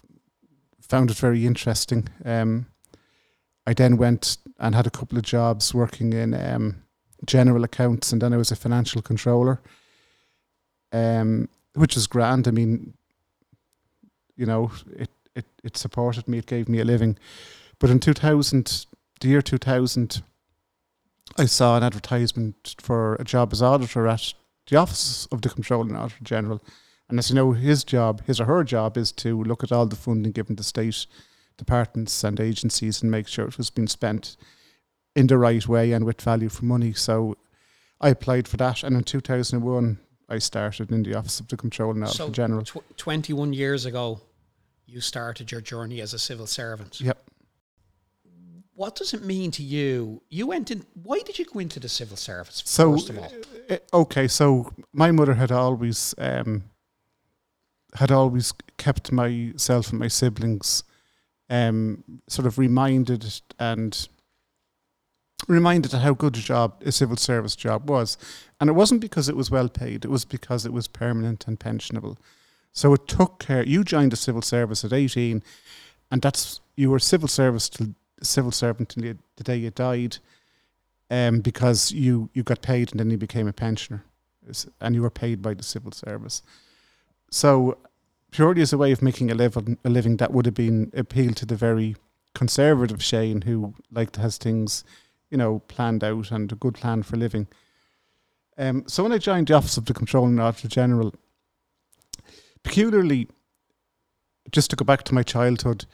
[0.80, 2.08] found it very interesting.
[2.24, 2.66] Um,
[3.66, 6.82] I then went and had a couple of jobs working in um,
[7.26, 9.60] general accounts, and then I was a financial controller,
[10.92, 12.48] um, which is grand.
[12.48, 12.94] I mean,
[14.36, 17.18] you know, it, it, it supported me, it gave me a living.
[17.78, 18.86] But in 2000,
[19.20, 20.22] the year 2000,
[21.38, 24.34] I saw an advertisement for a job as auditor at
[24.66, 26.62] the office of the Comptroller and Auditor General.
[27.10, 29.86] And as you know, his job, his or her job, is to look at all
[29.86, 31.06] the funding given to state
[31.56, 34.36] departments and agencies and make sure it was being spent
[35.16, 36.92] in the right way and with value for money.
[36.92, 37.36] So
[38.00, 41.92] I applied for that, and in 2001, I started in the office of the Comptroller
[41.92, 42.62] and Auditor So General.
[42.62, 44.20] tw- 21 years ago,
[44.86, 47.00] you started your journey as a civil servant.
[47.00, 47.18] Yep.
[48.74, 50.22] What does it mean to you?
[50.30, 50.86] You went in.
[50.94, 52.62] Why did you go into the civil service?
[52.64, 53.32] So, first of all,
[53.68, 56.62] uh, okay, so my mother had always um,
[57.94, 60.84] had always kept myself and my siblings
[61.48, 64.08] um, sort of reminded and
[65.48, 68.16] reminded how good a job a civil service job was,
[68.60, 71.58] and it wasn't because it was well paid; it was because it was permanent and
[71.58, 72.16] pensionable.
[72.72, 73.64] So it took care.
[73.64, 75.42] You joined the civil service at eighteen,
[76.10, 80.18] and that's you were civil service till civil servant until the day you died,
[81.10, 84.04] um, because you you got paid and then you became a pensioner,
[84.80, 86.42] and you were paid by the civil service.
[87.30, 87.78] So
[88.30, 91.32] purely as a way of making a living, a living that would have been appeal
[91.34, 91.96] to the very
[92.34, 94.84] conservative Shane who liked to has things,
[95.30, 97.46] you know, planned out and a good plan for living.
[98.58, 101.14] Um, so when I joined the office of the Controlling Auditor General,
[102.62, 103.28] peculiarly,
[104.50, 105.86] just to go back to my childhood,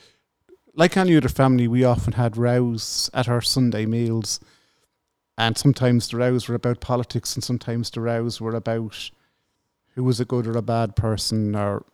[0.74, 4.40] like any other family, we often had rows at our Sunday meals.
[5.38, 9.10] And sometimes the rows were about politics, and sometimes the rows were about
[9.96, 11.84] who was a good or a bad person, or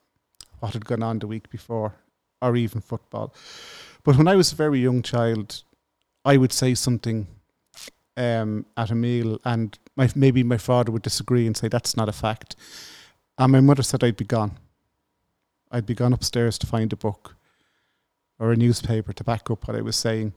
[0.58, 1.94] what had gone on the week before,
[2.42, 3.32] or even football.
[4.04, 5.62] But when I was a very young child,
[6.24, 7.28] I would say something
[8.16, 12.08] um, at a meal, and my, maybe my father would disagree and say that's not
[12.08, 12.56] a fact.
[13.38, 14.58] And my mother said I'd be gone.
[15.70, 17.36] I'd be gone upstairs to find a book
[18.38, 20.34] or a newspaper to back up what I was saying.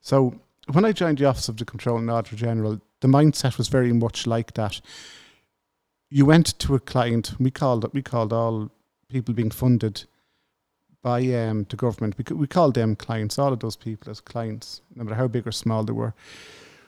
[0.00, 0.40] So
[0.72, 3.92] when I joined the Office of the Comptroller and Auditor General, the mindset was very
[3.92, 4.80] much like that.
[6.14, 7.32] You went to a client.
[7.40, 8.70] We called we called all
[9.08, 10.04] people being funded
[11.00, 12.16] by um, the government.
[12.18, 13.38] We, we called them clients.
[13.38, 16.12] All of those people as clients, no matter how big or small they were.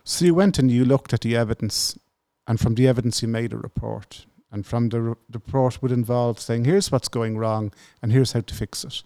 [0.05, 1.99] So you went and you looked at the evidence,
[2.47, 4.27] and from the evidence you made a report.
[4.53, 8.33] And from the, re- the report would involve saying, "Here's what's going wrong, and here's
[8.33, 9.03] how to fix it."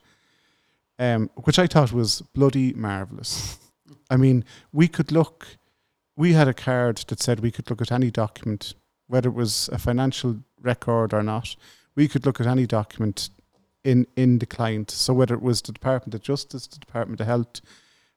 [0.98, 3.56] Um, which I thought was bloody marvelous.
[4.10, 5.46] I mean, we could look.
[6.16, 8.74] We had a card that said we could look at any document,
[9.08, 11.56] whether it was a financial record or not.
[11.96, 13.30] We could look at any document
[13.84, 14.90] in in the client.
[14.90, 17.60] So whether it was the Department of Justice, the Department of Health,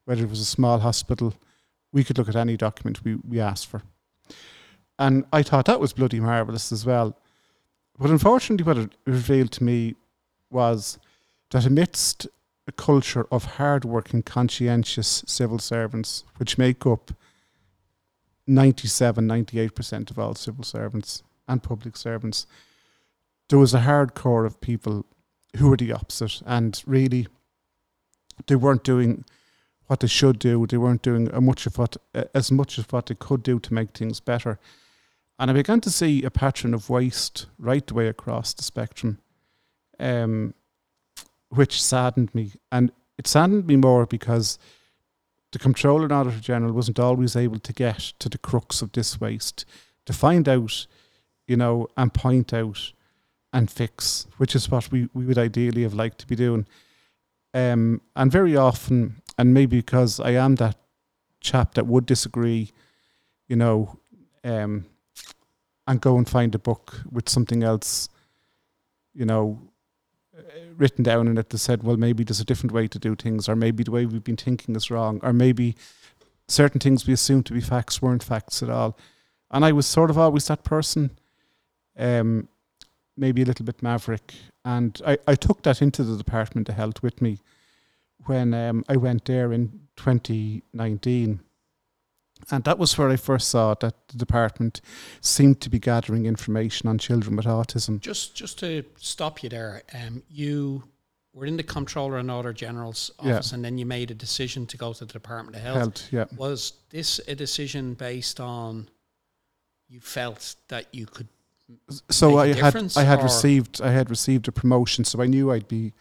[0.06, 1.34] whether it was a small hospital,
[1.92, 3.82] we could look at any document we, we asked for.
[5.00, 7.18] And I thought that was bloody marvelous as well.
[7.98, 9.96] But unfortunately, what it revealed to me
[10.50, 11.00] was
[11.52, 12.28] that amidst
[12.68, 17.12] a culture of hard-working, conscientious civil servants, which make up
[18.48, 22.48] 97, 98% of all civil servants and public servants,
[23.50, 25.06] there was a hardcore of people
[25.58, 26.42] who were the opposite.
[26.46, 27.28] And really,
[28.48, 29.26] they weren't doing
[29.88, 30.66] what they should do.
[30.66, 31.98] They weren't doing much of what,
[32.34, 34.60] as much of what they could do to make things better.
[35.38, 39.20] And I began to see a pattern of waste right the way across the spectrum.
[40.00, 40.54] Um,
[41.52, 42.54] which saddened me.
[42.72, 44.58] And it saddened me more because
[45.52, 49.20] the Comptroller and Auditor General wasn't always able to get to the crux of this
[49.20, 49.66] waste,
[50.06, 50.88] to find out,
[51.48, 52.94] you know, and point out
[53.54, 56.66] and fix, which is what we, we would ideally have liked to be doing.
[57.54, 60.78] Um, and very often, and maybe because I am that
[61.42, 62.72] chap that would disagree,
[63.48, 64.00] you know,
[64.44, 64.86] um,
[65.86, 68.08] and go and find a book with something else,
[69.14, 69.60] you know,
[70.78, 73.50] written down in it that said, well, maybe there's a different way to do things,
[73.50, 75.76] or maybe the way we've been thinking is wrong, or maybe
[76.48, 78.98] certain things we assumed to be facts weren't facts at all.
[79.50, 81.12] And I was sort of always that person,
[81.98, 82.48] um,
[83.18, 84.34] maybe a little bit maverick.
[84.64, 87.40] And I, I took that into the Department of Health with me
[88.26, 91.42] when um, I went there in 2019.
[92.50, 94.82] And that was where I first saw that the department
[95.22, 98.00] seemed to be gathering information on children with autism.
[98.00, 100.84] just just to stop you there, um, you
[101.34, 103.36] were in the Comptroller and Auditor General's Yeah.
[103.36, 105.78] office, and then you made a decision to go to the Department of Health.
[105.78, 106.26] Health, yeah.
[106.36, 108.90] Was this a decision based on
[109.88, 111.28] you felt that you could?
[112.10, 115.68] So I had I had received I had received a promotion, so I knew I'd
[115.70, 115.94] be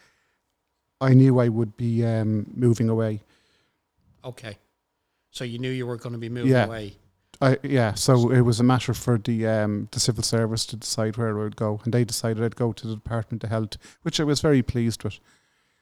[0.99, 3.21] I knew I would be um, moving away.
[4.23, 4.57] Okay,
[5.31, 6.65] so you knew you were going to be moving Yeah.
[6.65, 6.95] away.
[7.41, 11.17] I yeah, so it was a matter for the um, the civil service to decide
[11.17, 14.19] where I would go, and they decided I'd go to the Department of Health, which
[14.19, 15.19] I was very pleased with.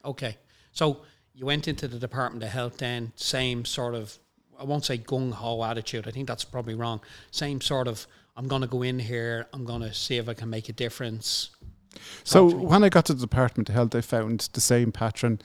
[0.05, 0.37] Okay,
[0.71, 1.01] so
[1.33, 4.17] you went into the Department of Health then, same sort of,
[4.57, 6.07] I won't say gung ho attitude.
[6.07, 7.01] I think that's probably wrong.
[7.31, 8.07] Same sort of,
[8.37, 9.47] I'm going to go in here.
[9.51, 11.49] I'm going to see if I can make a difference.
[12.23, 12.65] So Talk to me.
[12.67, 15.39] when I got to the Department of Health, I found the same pattern.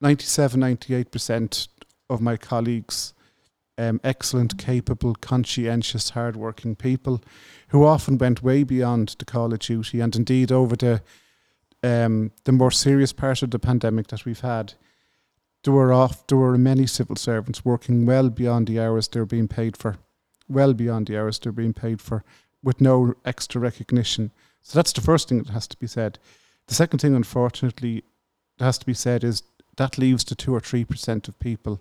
[0.00, 1.68] 97, 98%
[2.10, 3.12] of my colleagues,
[3.78, 7.20] um, excellent, capable, conscientious, hardworking people
[7.68, 10.00] who often went way beyond the call of duty.
[10.00, 11.02] And indeed, over the,
[11.82, 14.74] um, the more serious part of the pandemic that we've had,
[15.64, 19.26] there were, off, there were many civil servants working well beyond the hours they were
[19.26, 19.96] being paid for,
[20.48, 22.24] well beyond the hours they were being paid for,
[22.62, 24.30] with no extra recognition.
[24.62, 26.18] So that's the first thing that has to be said.
[26.68, 28.04] The second thing, unfortunately,
[28.58, 29.42] that has to be said is
[29.76, 31.80] that leaves the two or three percent of people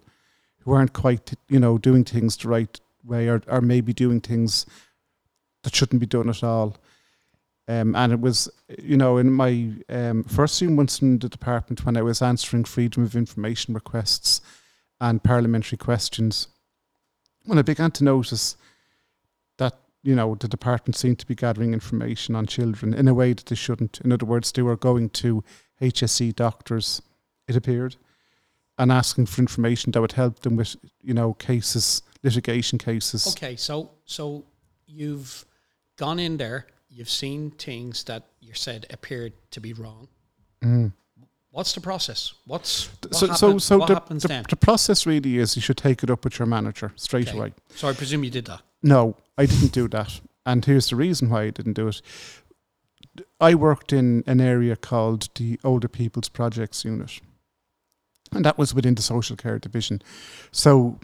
[0.66, 4.66] who aren't quite, you know, doing things the right way, or, or maybe doing things
[5.64, 6.76] that shouldn't be done at all.
[7.68, 8.50] Um, and it was,
[8.80, 12.66] you know, in my um, first few months in the department when I was answering
[12.66, 14.42] freedom of information requests
[15.00, 16.48] and parliamentary questions,
[17.46, 18.58] when I began to notice
[19.58, 23.34] that you know the department seemed to be gathering information on children in a way
[23.34, 24.00] that they shouldn't.
[24.02, 25.44] In other words, they were going to
[25.82, 27.02] HSE doctors,
[27.48, 27.96] it appeared,
[28.78, 33.28] and asking for information that would help them with you know cases, litigation cases.
[33.28, 34.46] Okay, so so
[34.86, 35.46] you've
[35.98, 40.08] gone in there, you've seen things that you said appeared to be wrong.
[40.64, 40.92] Mm.
[41.52, 42.34] What's the process?
[42.46, 44.44] What's what So, happen- so, so what the, happens the, then?
[44.50, 47.38] the process really is you should take it up with your manager straight Okay.
[47.38, 47.54] away.
[47.76, 48.62] So I presume you did that.
[48.84, 50.20] No, I didn't do that.
[50.46, 52.02] And here's the reason why I didn't do it.
[53.40, 57.22] I worked in an area called the Older People's Projects Unit.
[58.36, 60.02] And that was within the social care division.
[60.52, 61.00] So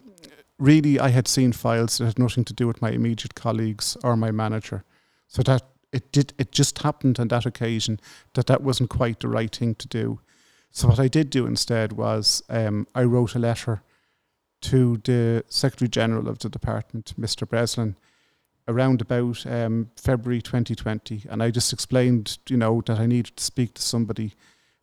[0.60, 4.15] really I had seen files that had nothing to do with my immediate colleagues or
[4.15, 4.84] my manager.
[5.28, 8.00] So that it did it just happened on that occasion
[8.34, 10.20] that that wasn't quite the right thing to do.
[10.72, 13.82] So what I did do instead was um, I wrote a letter
[14.62, 17.48] to the Secretary General of the department, Mr.
[17.48, 17.96] Breslin,
[18.67, 23.44] around about um, February 2020, and I just explained, you know, that I needed to
[23.44, 24.34] speak to somebody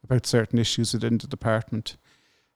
[0.04, 1.96] about certain issues within the department.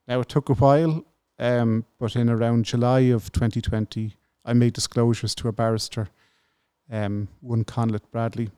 [0.09, 1.05] Now it took a while,
[1.39, 6.09] um, but in around July of 2020, I made disclosures to a barrister,
[6.91, 8.51] um, one Conleth Bradley.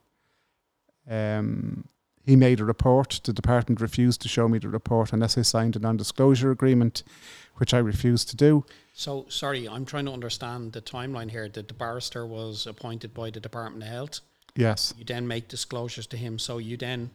[1.09, 1.89] Um,
[2.25, 3.21] he made a report.
[3.23, 7.03] The department refused to show me the report unless I signed a non-disclosure agreement,
[7.57, 8.65] which I refused to do.
[8.95, 11.49] So sorry, I'm trying to understand the timeline here.
[11.49, 14.21] That the barrister was appointed by the Department of Health.
[14.57, 16.39] Yes, You then make disclosures to him.
[16.39, 17.11] So you then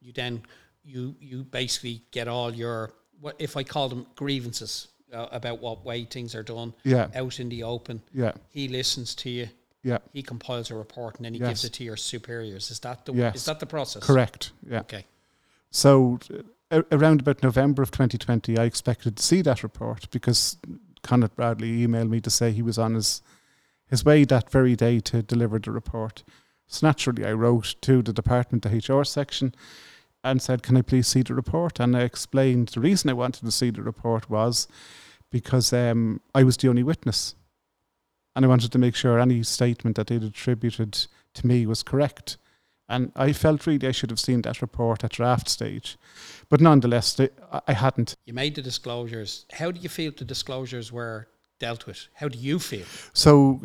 [0.00, 0.42] you then
[0.82, 5.84] you you basically get all your what if I call them grievances uh, about what
[5.84, 8.02] way things are done yeah, out in the open.
[8.12, 9.48] yeah, He listens to you.
[9.82, 9.98] yeah.
[10.12, 11.48] He compiles a report and then he Yes.
[11.48, 12.70] gives it to your superiors.
[12.70, 13.36] Is that the Yes.
[13.36, 14.02] is that the process?
[14.02, 14.52] Correct.
[14.68, 14.80] Yeah.
[14.80, 15.04] Okay.
[15.70, 16.18] So
[16.70, 20.56] uh, around about November of 2020, I expected to see that report because
[21.02, 23.22] Conleth Bradley emailed me to say he was on his
[23.86, 26.24] his way that very day to deliver the report.
[26.66, 29.54] So naturally, I wrote to the department, the HR section,
[30.24, 33.44] and said, "Can I please see the report?" And I explained the reason I wanted
[33.44, 34.66] to see the report was
[35.30, 37.34] because um, I was the only witness,
[38.34, 42.38] and I wanted to make sure any statement that they'd attributed to me was correct.
[42.88, 45.96] And I felt really I should have seen that report at draft stage.
[46.50, 47.30] But nonetheless, the-
[47.66, 48.14] I- hadn't.
[48.26, 49.46] You made the disclosures.
[49.52, 52.08] How do you feel the disclosures were dealt with?
[52.14, 52.84] How do you feel?
[53.14, 53.60] So,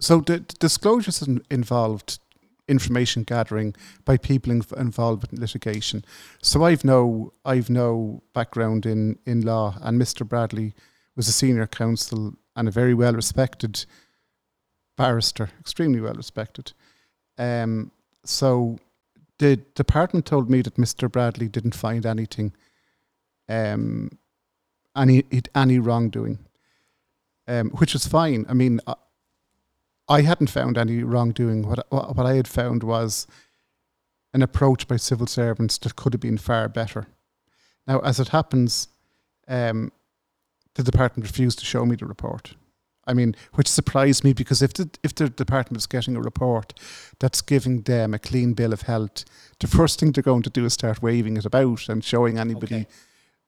[0.00, 2.18] so the, the disclosures in- involved
[2.68, 3.74] information gathering
[4.04, 6.04] by people in, involved in litigation.
[6.42, 10.26] So I've no I've no background in, in law, and Mr.
[10.26, 10.74] Bradley
[11.16, 13.84] was a senior counsel and a very well respected
[14.96, 16.72] barrister, extremely well respected.
[17.38, 17.90] Um,
[18.24, 18.78] so
[19.38, 21.10] the department told me that Mr.
[21.10, 22.52] Bradley didn't find anything,
[23.48, 24.18] um,
[24.96, 26.38] any any wrongdoing,
[27.48, 28.46] um, which was fine.
[28.48, 28.80] I mean,
[30.08, 31.62] I, hadn't found any wrongdoing.
[31.66, 33.26] What what I had found was
[34.32, 37.06] an approach by civil servants that could have been far better.
[37.86, 38.88] Now, as it happens,
[39.48, 39.92] um,
[40.74, 42.54] the department refused to show me the report.
[43.06, 46.72] I mean, which surprised me because if the if the department is getting a report
[47.18, 49.24] that's giving them a clean bill of health,
[49.60, 52.74] the first thing they're going to do is start waving it about and showing anybody,
[52.74, 52.86] Okay.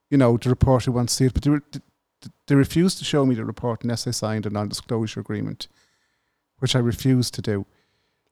[0.09, 1.33] you know, the report who wants to see it.
[1.33, 1.81] But they, re-
[2.45, 5.67] they refused to show me the report unless I signed a non-disclosure agreement,
[6.59, 7.65] which I refused to do.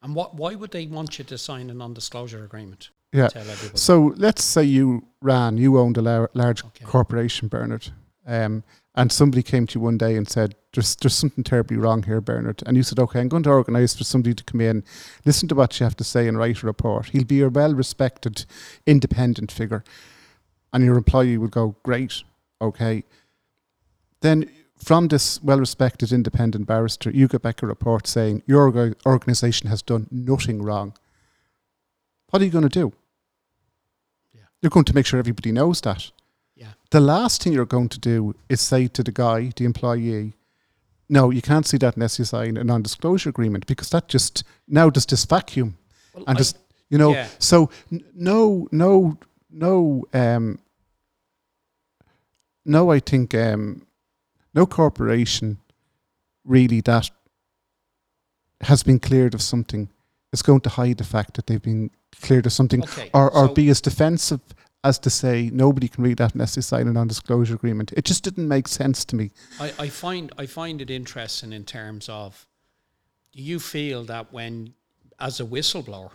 [0.02, 0.36] And what?
[0.36, 2.90] Why would they want you to sign a non-disclosure agreement?
[3.12, 3.30] Yeah.
[3.76, 6.84] So let's say you ran, you owned a lar- large Okay.
[6.86, 7.88] corporation, Bernard,
[8.28, 8.64] um,
[8.94, 12.20] and somebody came to you one day and said, "There's there's something terribly wrong here,
[12.20, 14.84] Bernard," and you said, "Okay, I'm going to organise for somebody to come in,
[15.24, 18.46] listen to what you have to say, and write a report." He'll be a well-respected,
[18.86, 19.84] independent figure,
[20.74, 22.24] and your employee will go, "Great,
[22.60, 23.06] okay."
[24.22, 29.82] Then from this well-respected independent barrister, you get back a report saying your organisation has
[29.82, 30.94] done nothing wrong.
[32.30, 32.94] What are you going to do?
[34.34, 34.42] Yeah.
[34.62, 36.12] You're going to make sure everybody knows that.
[36.56, 36.74] Yeah.
[36.92, 40.34] The last thing you're going to do is say to the guy, the employee,
[41.08, 44.90] no, you can't see that unless you sign a non-disclosure agreement because that just now
[44.90, 45.78] does this vacuum
[46.14, 46.58] Well, and I- just
[46.90, 47.14] you know.
[47.14, 47.28] Yeah.
[47.40, 49.18] So n- no, no,
[49.50, 50.60] no, um,
[52.66, 52.92] no.
[52.92, 53.86] I think um,
[54.56, 55.58] no corporation
[56.44, 57.12] really that
[58.62, 59.90] has been cleared of something
[60.32, 61.92] is going to hide the fact that they've been
[62.22, 63.10] cleared of something okay.
[63.14, 64.42] or, or so- be as defensive
[64.84, 67.92] as to say nobody can read that unless they sign a non-disclosure agreement.
[67.94, 69.32] It just didn't make sense to me.
[69.60, 72.46] I, I find I find it interesting in terms of
[73.34, 74.76] do you feel that when
[75.20, 76.12] as a whistleblower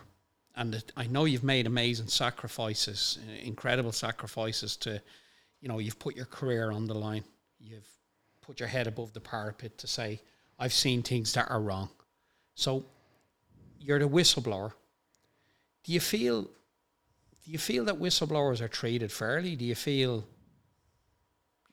[0.55, 5.01] and it, I know you've made amazing sacrifices incredible sacrifices to
[5.59, 7.25] you know you've put your career on the line
[7.59, 7.89] you've
[8.51, 10.19] put your head above the parapet to say
[10.59, 11.89] I've seen things that are wrong.
[12.53, 12.83] So
[13.79, 14.73] you're the whistleblower.
[15.85, 19.55] Do you feel do you feel that whistleblowers are treated fairly?
[19.55, 20.25] Do you feel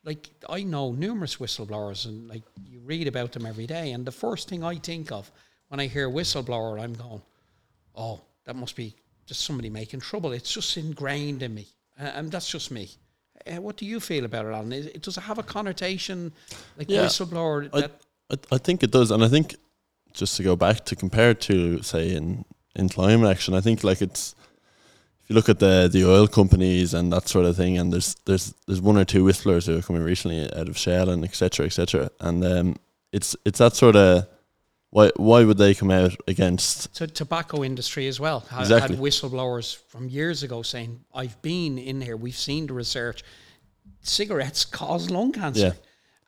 [0.05, 4.13] like I know numerous whistleblowers and like you read about them every day and the
[4.13, 5.33] first thing I think of
[5.67, 7.23] when I hear whistleblower I'm going
[7.97, 8.95] oh that must be
[9.27, 10.31] just somebody making trouble.
[10.31, 11.67] It's just ingrained in me.
[11.99, 12.89] And that's just me
[13.47, 14.73] uh, what do you feel about it Alan?
[14.73, 16.33] Is- it does it have a connotation
[16.77, 17.89] like Yeah, whistleblower I-
[18.31, 19.57] I, I think it does, and I think
[20.13, 22.45] just to go back to compare it to say in
[22.77, 24.35] in climate action, I think like it's
[25.23, 28.17] if you look at the the oil companies and that sort of thing, and there's
[28.27, 31.67] there's there's one or two whistlers who are coming recently out of Shell and etc.
[31.67, 32.11] etc.
[32.21, 32.77] And um,
[33.13, 34.27] it's it's that sort of
[34.91, 36.95] why why would they come out against?
[36.97, 38.45] to tobacco industry as well.
[38.51, 38.97] I Exactly.
[38.97, 42.17] had whistleblowers from years ago saying, "I've been in here.
[42.17, 43.23] We've seen the research.
[44.03, 45.73] Cigarettes cause lung cancer, Yeah.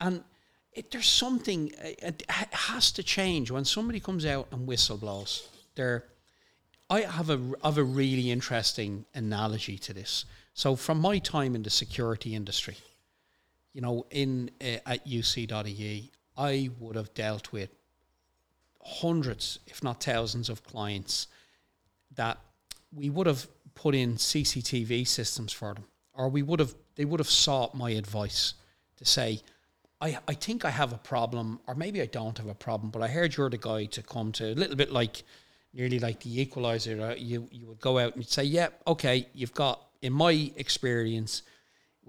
[0.06, 0.24] and
[0.72, 5.46] it, there's something uh, it has to change when somebody comes out and whistleblows.
[5.74, 6.04] They're
[6.90, 10.24] I have a have a really interesting analogy to this.
[10.54, 12.76] So from my time in the security industry,
[13.72, 17.70] you know, in uh, at UC.ie, I would have dealt with
[18.82, 21.26] hundreds, if not thousands, of clients
[22.14, 22.38] that
[22.92, 27.20] we would have put in CCTV systems for them, or we would have they would
[27.20, 28.54] have sought my advice
[28.96, 29.40] to say,
[30.00, 33.02] I, I think I have a problem, or maybe I don't have a problem, but
[33.02, 35.22] I heard you're the guy to come to a little bit like
[35.72, 37.00] nearly like the equalizer.
[37.00, 41.42] Uh, you you would go out and say, yeah, okay, you've got in my experience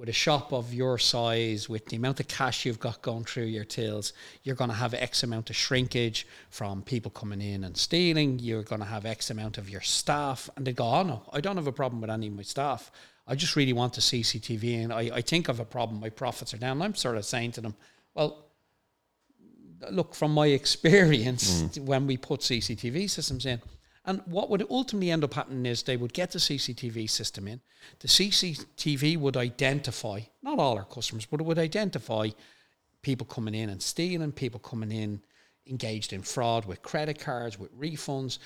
[0.02, 3.44] with a shop of your size, with the amount of cash you've got going through
[3.44, 7.78] your tills, you're going to have X amount of shrinkage from people coming in and
[7.78, 8.40] stealing.
[8.40, 10.50] You're going to have X amount of your staff.
[10.58, 12.92] And they go, oh, no, I don't have a problem with any of my staff.
[13.28, 14.86] I just really want the CCTV.
[14.86, 16.00] And I, I think I've a problem.
[16.00, 16.78] My profits are down.
[16.78, 17.76] And I'm sort of saying to them,
[18.16, 18.46] well,
[19.92, 21.86] look, from my experience, mm.
[21.86, 23.62] when we put CCTV systems in,
[24.06, 27.62] and what would ultimately end up happening is they would get the CCTV system in.
[28.00, 32.30] The CCTV would identify, not all our customers, but it would identify
[33.04, 35.22] people coming in and stealing, people coming in
[35.68, 38.40] engaged in fraud with credit cards, with refunds,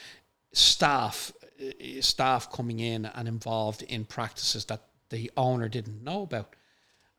[0.51, 1.31] staff,
[1.61, 6.55] uh, staff coming in and involved in practices that the owner didn't know about.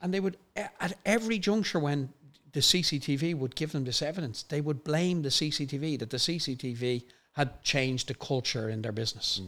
[0.00, 2.10] And they would, at every juncture when
[2.52, 7.04] the CCTV would give them this evidence, they would blame the CCTV that the CCTV
[7.36, 9.40] had changed the culture in their business.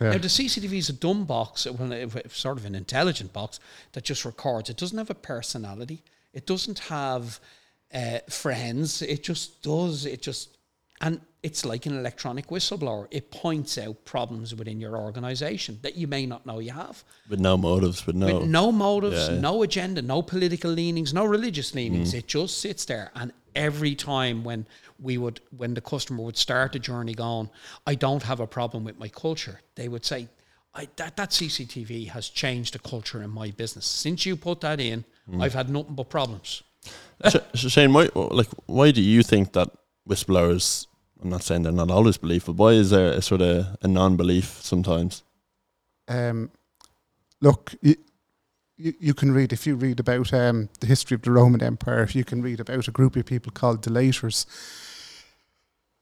[0.00, 0.12] Yeah.
[0.12, 3.60] Now, the CCTV is a dumb box, well, sort of an intelligent box
[3.92, 4.70] that just records.
[4.70, 6.02] It doesn't have a personality.
[6.32, 7.38] It doesn't have
[7.94, 9.02] uh, friends.
[9.02, 10.06] It just does.
[10.06, 10.56] It just,
[11.02, 13.06] and it's like an electronic whistleblower.
[13.10, 17.40] It points out problems within your organization that you may not know you have With
[17.40, 19.38] no motives, with no, with no motives, Yeah.
[19.38, 22.14] no agenda, no political leanings, no religious leanings.
[22.14, 24.66] It just sits there, and every time when
[24.98, 27.50] we would, when the customer would start the journey, going,
[27.86, 30.28] I don't have a problem with my culture, they would say,
[30.74, 33.86] I, that that CCTV has changed the culture in my business.
[33.86, 35.04] Since you put that in,
[35.40, 36.62] I've had nothing but problems.
[37.28, 39.70] So Shane, why like why do you think that
[40.08, 40.86] whistleblowers?
[41.22, 43.88] I'm not saying they're not always belief, but why is there a sort of a
[43.88, 45.22] non-belief sometimes?
[46.08, 46.50] Um,
[47.40, 47.74] look,
[48.76, 52.08] you, you, can read if you read about um, the history of the Roman Empire.
[52.10, 54.46] You can read about a group of people called delators.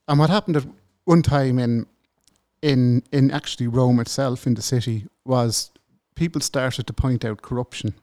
[0.09, 0.67] And what happened at
[1.05, 1.87] one time in
[2.61, 5.71] in in actually Rome itself in the city was
[6.15, 7.95] people started to point out corruption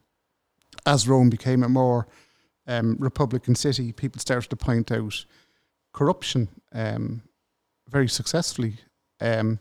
[0.85, 2.07] as Rome became a more
[2.67, 3.91] um, republican city.
[3.91, 5.25] People started to point out
[5.93, 7.23] corruption um,
[7.89, 8.75] very successfully.
[9.21, 9.59] Um,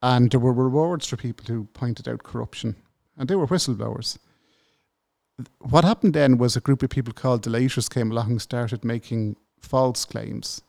[0.00, 2.76] and there were rewards for people who pointed out corruption,
[3.18, 4.18] and they were whistleblowers.
[5.58, 9.36] What happened then was a group of people called delators came along and started making
[9.60, 10.62] false claims.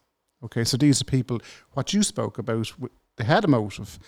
[0.43, 1.39] Okay, so these are people,
[1.73, 2.71] what you spoke about,
[3.17, 3.99] they had a motive.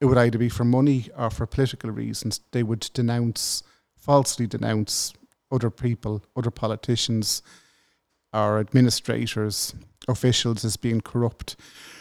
[0.00, 2.40] It would either be for money or for political reasons.
[2.52, 3.62] They would denounce,
[3.96, 5.12] falsely denounce
[5.50, 7.42] other people, other politicians,
[8.32, 9.74] or administrators,
[10.08, 11.56] officials as being corrupt.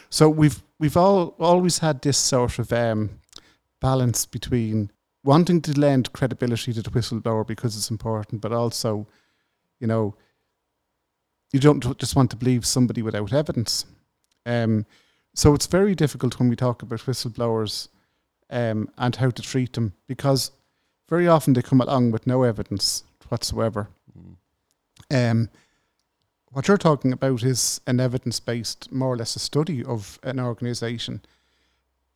[0.10, 3.20] So we've we've all always had this sort of um,
[3.80, 4.92] balance between
[5.24, 9.08] wanting to lend credibility to the whistleblower because it's important, but also,
[9.80, 10.16] you know,
[11.52, 13.86] you don't just want to believe somebody without evidence.
[14.46, 14.86] Um,
[15.34, 17.88] so it's very difficult when we talk about whistleblowers
[18.50, 20.52] um, and how to treat them because
[21.10, 23.88] very often they come along with no evidence whatsoever.
[24.18, 25.32] Mm.
[25.32, 25.50] Um,
[26.52, 30.40] what you're talking about is an evidence based, more or less, a study of an
[30.40, 31.22] organization,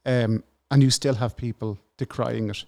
[0.05, 2.63] um, and you still have people decrying it.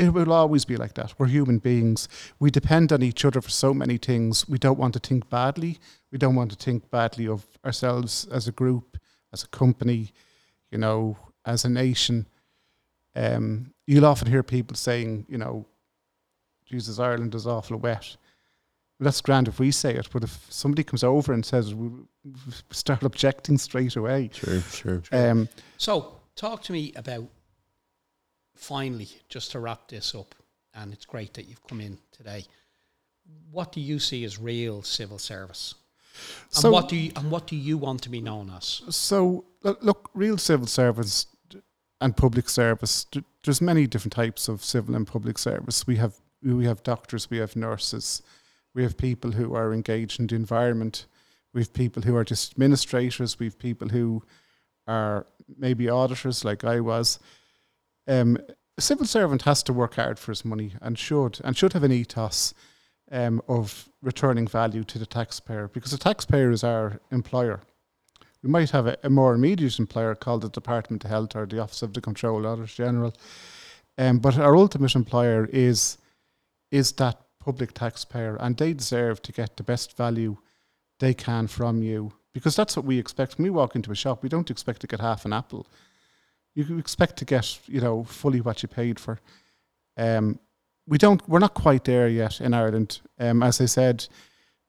[0.00, 0.06] It.
[0.06, 1.14] It will always be like that.
[1.18, 2.08] We're human beings.
[2.38, 4.48] We depend on each other for so many things.
[4.48, 5.78] We don't want to think badly.
[6.10, 8.98] We don't want to think badly of ourselves as a group,
[9.32, 10.12] as a company,
[10.70, 12.26] you know, as a nation.
[13.14, 15.66] Um, you'll often hear people saying, you know,
[16.64, 18.16] Jesus, Ireland is awful wet.
[18.98, 21.90] Well, that's grand if we say it, but if somebody comes over and says, we
[22.70, 24.30] start objecting straight away.
[24.32, 25.02] Sure, sure.
[25.10, 25.48] Um,
[25.78, 27.26] So, talk to me about
[28.60, 30.34] finally, just to wrap this up,
[30.74, 32.44] and it's great that you've come in today.
[33.50, 35.74] What do you see as real civil service?
[36.54, 38.82] And So- what do you and what do you want to be known as?
[38.90, 41.26] So look, look, real civil service
[42.00, 43.06] and public service.
[43.44, 45.86] There's many different types of civil and public service.
[45.86, 48.22] We have we have doctors, we have nurses,
[48.74, 51.06] we have people who are engaged in the environment.
[51.52, 53.38] We have people who are just administrators.
[53.38, 54.22] We have people who
[54.86, 57.18] are maybe auditors, like I was.
[58.10, 58.38] Um,
[58.76, 61.84] a civil servant has to work hard for his money and should and should have
[61.84, 62.52] an ethos
[63.12, 67.60] um, of returning value to the taxpayer because the taxpayer is our employer.
[68.42, 71.60] We might have a, a more immediate employer called the Department of Health or the
[71.60, 73.14] Office of the Comptroller Auditor General,
[73.96, 75.98] um, but our ultimate employer is
[76.72, 80.36] is that public taxpayer, and they deserve to get the best value
[80.98, 83.38] they can from you because that's what we expect.
[83.38, 85.66] When we walk into a shop, we don't expect to get half an apple.
[86.54, 89.20] You expect to get you know fully what you paid for.
[89.96, 90.38] Um,
[90.86, 91.26] we don't.
[91.28, 93.00] We're not quite there yet in Ireland.
[93.18, 94.06] Um, as I said,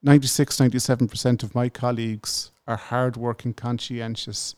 [0.04, 4.56] 96, 97 percent of my colleagues are hardworking, conscientious,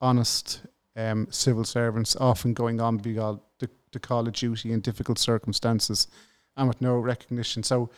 [0.00, 0.62] honest
[0.96, 6.08] um, civil servants, often going on beyond the, the call of duty in difficult circumstances
[6.56, 7.62] and with no recognition.
[7.62, 7.90] So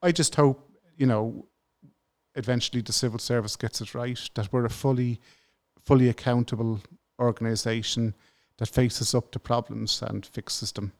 [0.00, 1.46] I just hope, you know,
[2.36, 5.20] eventually the civil service gets it right, that we're a fully,
[5.84, 6.80] fully accountable
[7.18, 8.14] organisation
[8.58, 10.92] that faces up to problems and fixes them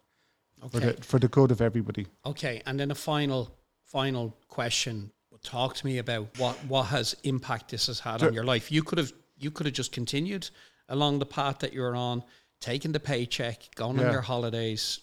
[0.70, 2.06] for, the, for the good of everybody.
[2.26, 3.54] Okay, and then a final
[3.84, 5.10] final question.
[5.44, 8.72] Talk to me about what what has impact this has had on your life.
[8.72, 10.50] You could have you could have just continued
[10.88, 12.24] along the path that you're on,
[12.60, 15.00] taking the paycheck, going on your holidays,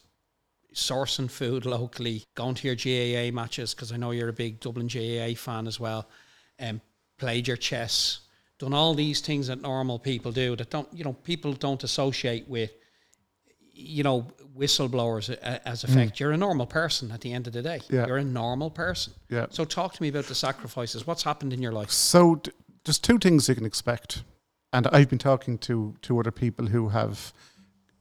[0.73, 4.87] sourcing food locally, going to your GAA matches because I know you're a big Dublin
[4.87, 6.09] GAA fan as well,
[6.59, 6.81] and
[7.17, 8.19] played your chess,
[8.59, 12.47] done all these things that normal people do that don't you know people don't associate
[12.47, 12.71] with
[13.77, 14.25] you know,
[14.57, 16.17] whistleblowers as a- as effect.
[16.17, 17.79] You're a normal person at the end of the day.
[17.79, 17.91] Mm.
[17.93, 18.07] Yeah.
[18.07, 19.11] You're a normal person.
[19.29, 19.47] Yeah.
[19.49, 21.05] So talk to me about the sacrifices.
[21.05, 21.91] What's happened in your life?
[21.91, 22.51] So d-
[22.85, 24.23] there's two things you can expect,
[24.71, 27.33] and I've been talking to to other people who have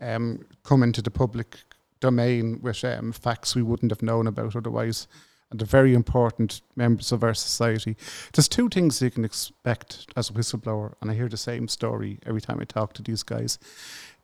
[0.00, 1.56] um, come into the public
[2.00, 5.08] domain with um, facts we wouldn't have known about otherwise,
[5.50, 7.96] and they're very important members of our society.
[8.32, 12.18] There's two things you can expect as a whistleblower, and I hear the same story
[12.26, 13.58] every time I talk to these guys.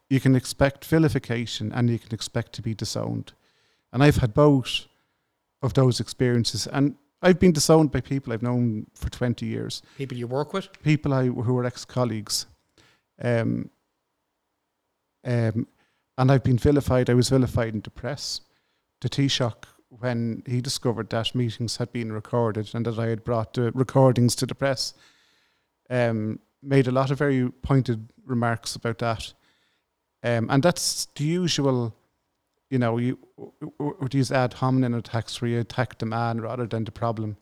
[0.08, 3.32] You can expect vilification, and you can expect to be disowned,
[3.92, 4.86] and I've had both
[5.62, 10.16] of those experiences, and I've been disowned by people I've known for 20 years, People
[10.16, 10.68] you work with?
[10.82, 12.46] people I, who are ex colleagues.
[13.22, 13.68] Um,
[15.24, 15.66] um,
[16.16, 17.10] and I've been vilified.
[17.10, 18.40] I was vilified in the press.
[19.00, 23.54] The Taoiseach when he discovered that meetings had been recorded and that I had brought
[23.54, 24.94] the recordings to the press,
[25.90, 29.32] um, made a lot of very pointed remarks about that.
[30.22, 31.94] Um, and that's the usual,
[32.70, 33.18] you know, you
[34.12, 37.36] use ad hominem attacks where you attack the man rather than the problem.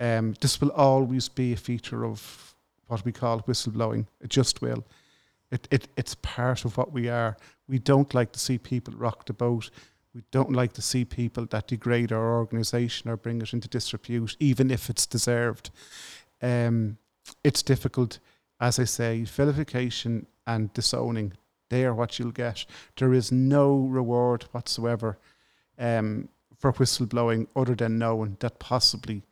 [0.00, 2.54] Um, this will always be a feature of
[2.86, 4.06] what we call whistleblowing.
[4.20, 4.84] It just will.
[5.50, 7.36] It, it, it's part of what we are.
[7.68, 9.70] We don't like to see people rock the boat.
[10.14, 14.36] We don't like to see people that degrade our organisation or bring it into disrepute,
[14.40, 15.70] even if it's deserved.
[16.42, 16.98] Um,
[17.44, 18.18] it's difficult.
[18.60, 21.34] As I say, vilification and disowning,
[21.68, 22.64] they are what you'll get.
[22.96, 25.18] There is no reward whatsoever
[25.78, 29.22] um, for whistleblowing other than knowing that possibly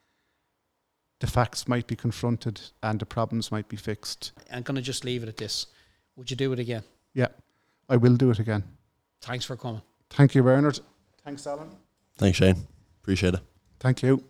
[1.21, 4.33] the facts might be confronted and the problems might be fixed.
[4.53, 5.67] I'm going to just leave it at this.
[6.17, 6.83] Would you do it again?
[7.15, 7.29] Yeah,
[7.89, 8.65] I will do it again.
[9.23, 9.83] Thanks for coming.
[10.11, 10.81] Thank you, Bernard.
[11.25, 11.71] Thanks, Alan.
[12.19, 12.67] Thanks, Shane.
[13.03, 13.41] Appreciate it.
[13.81, 14.25] Thank you.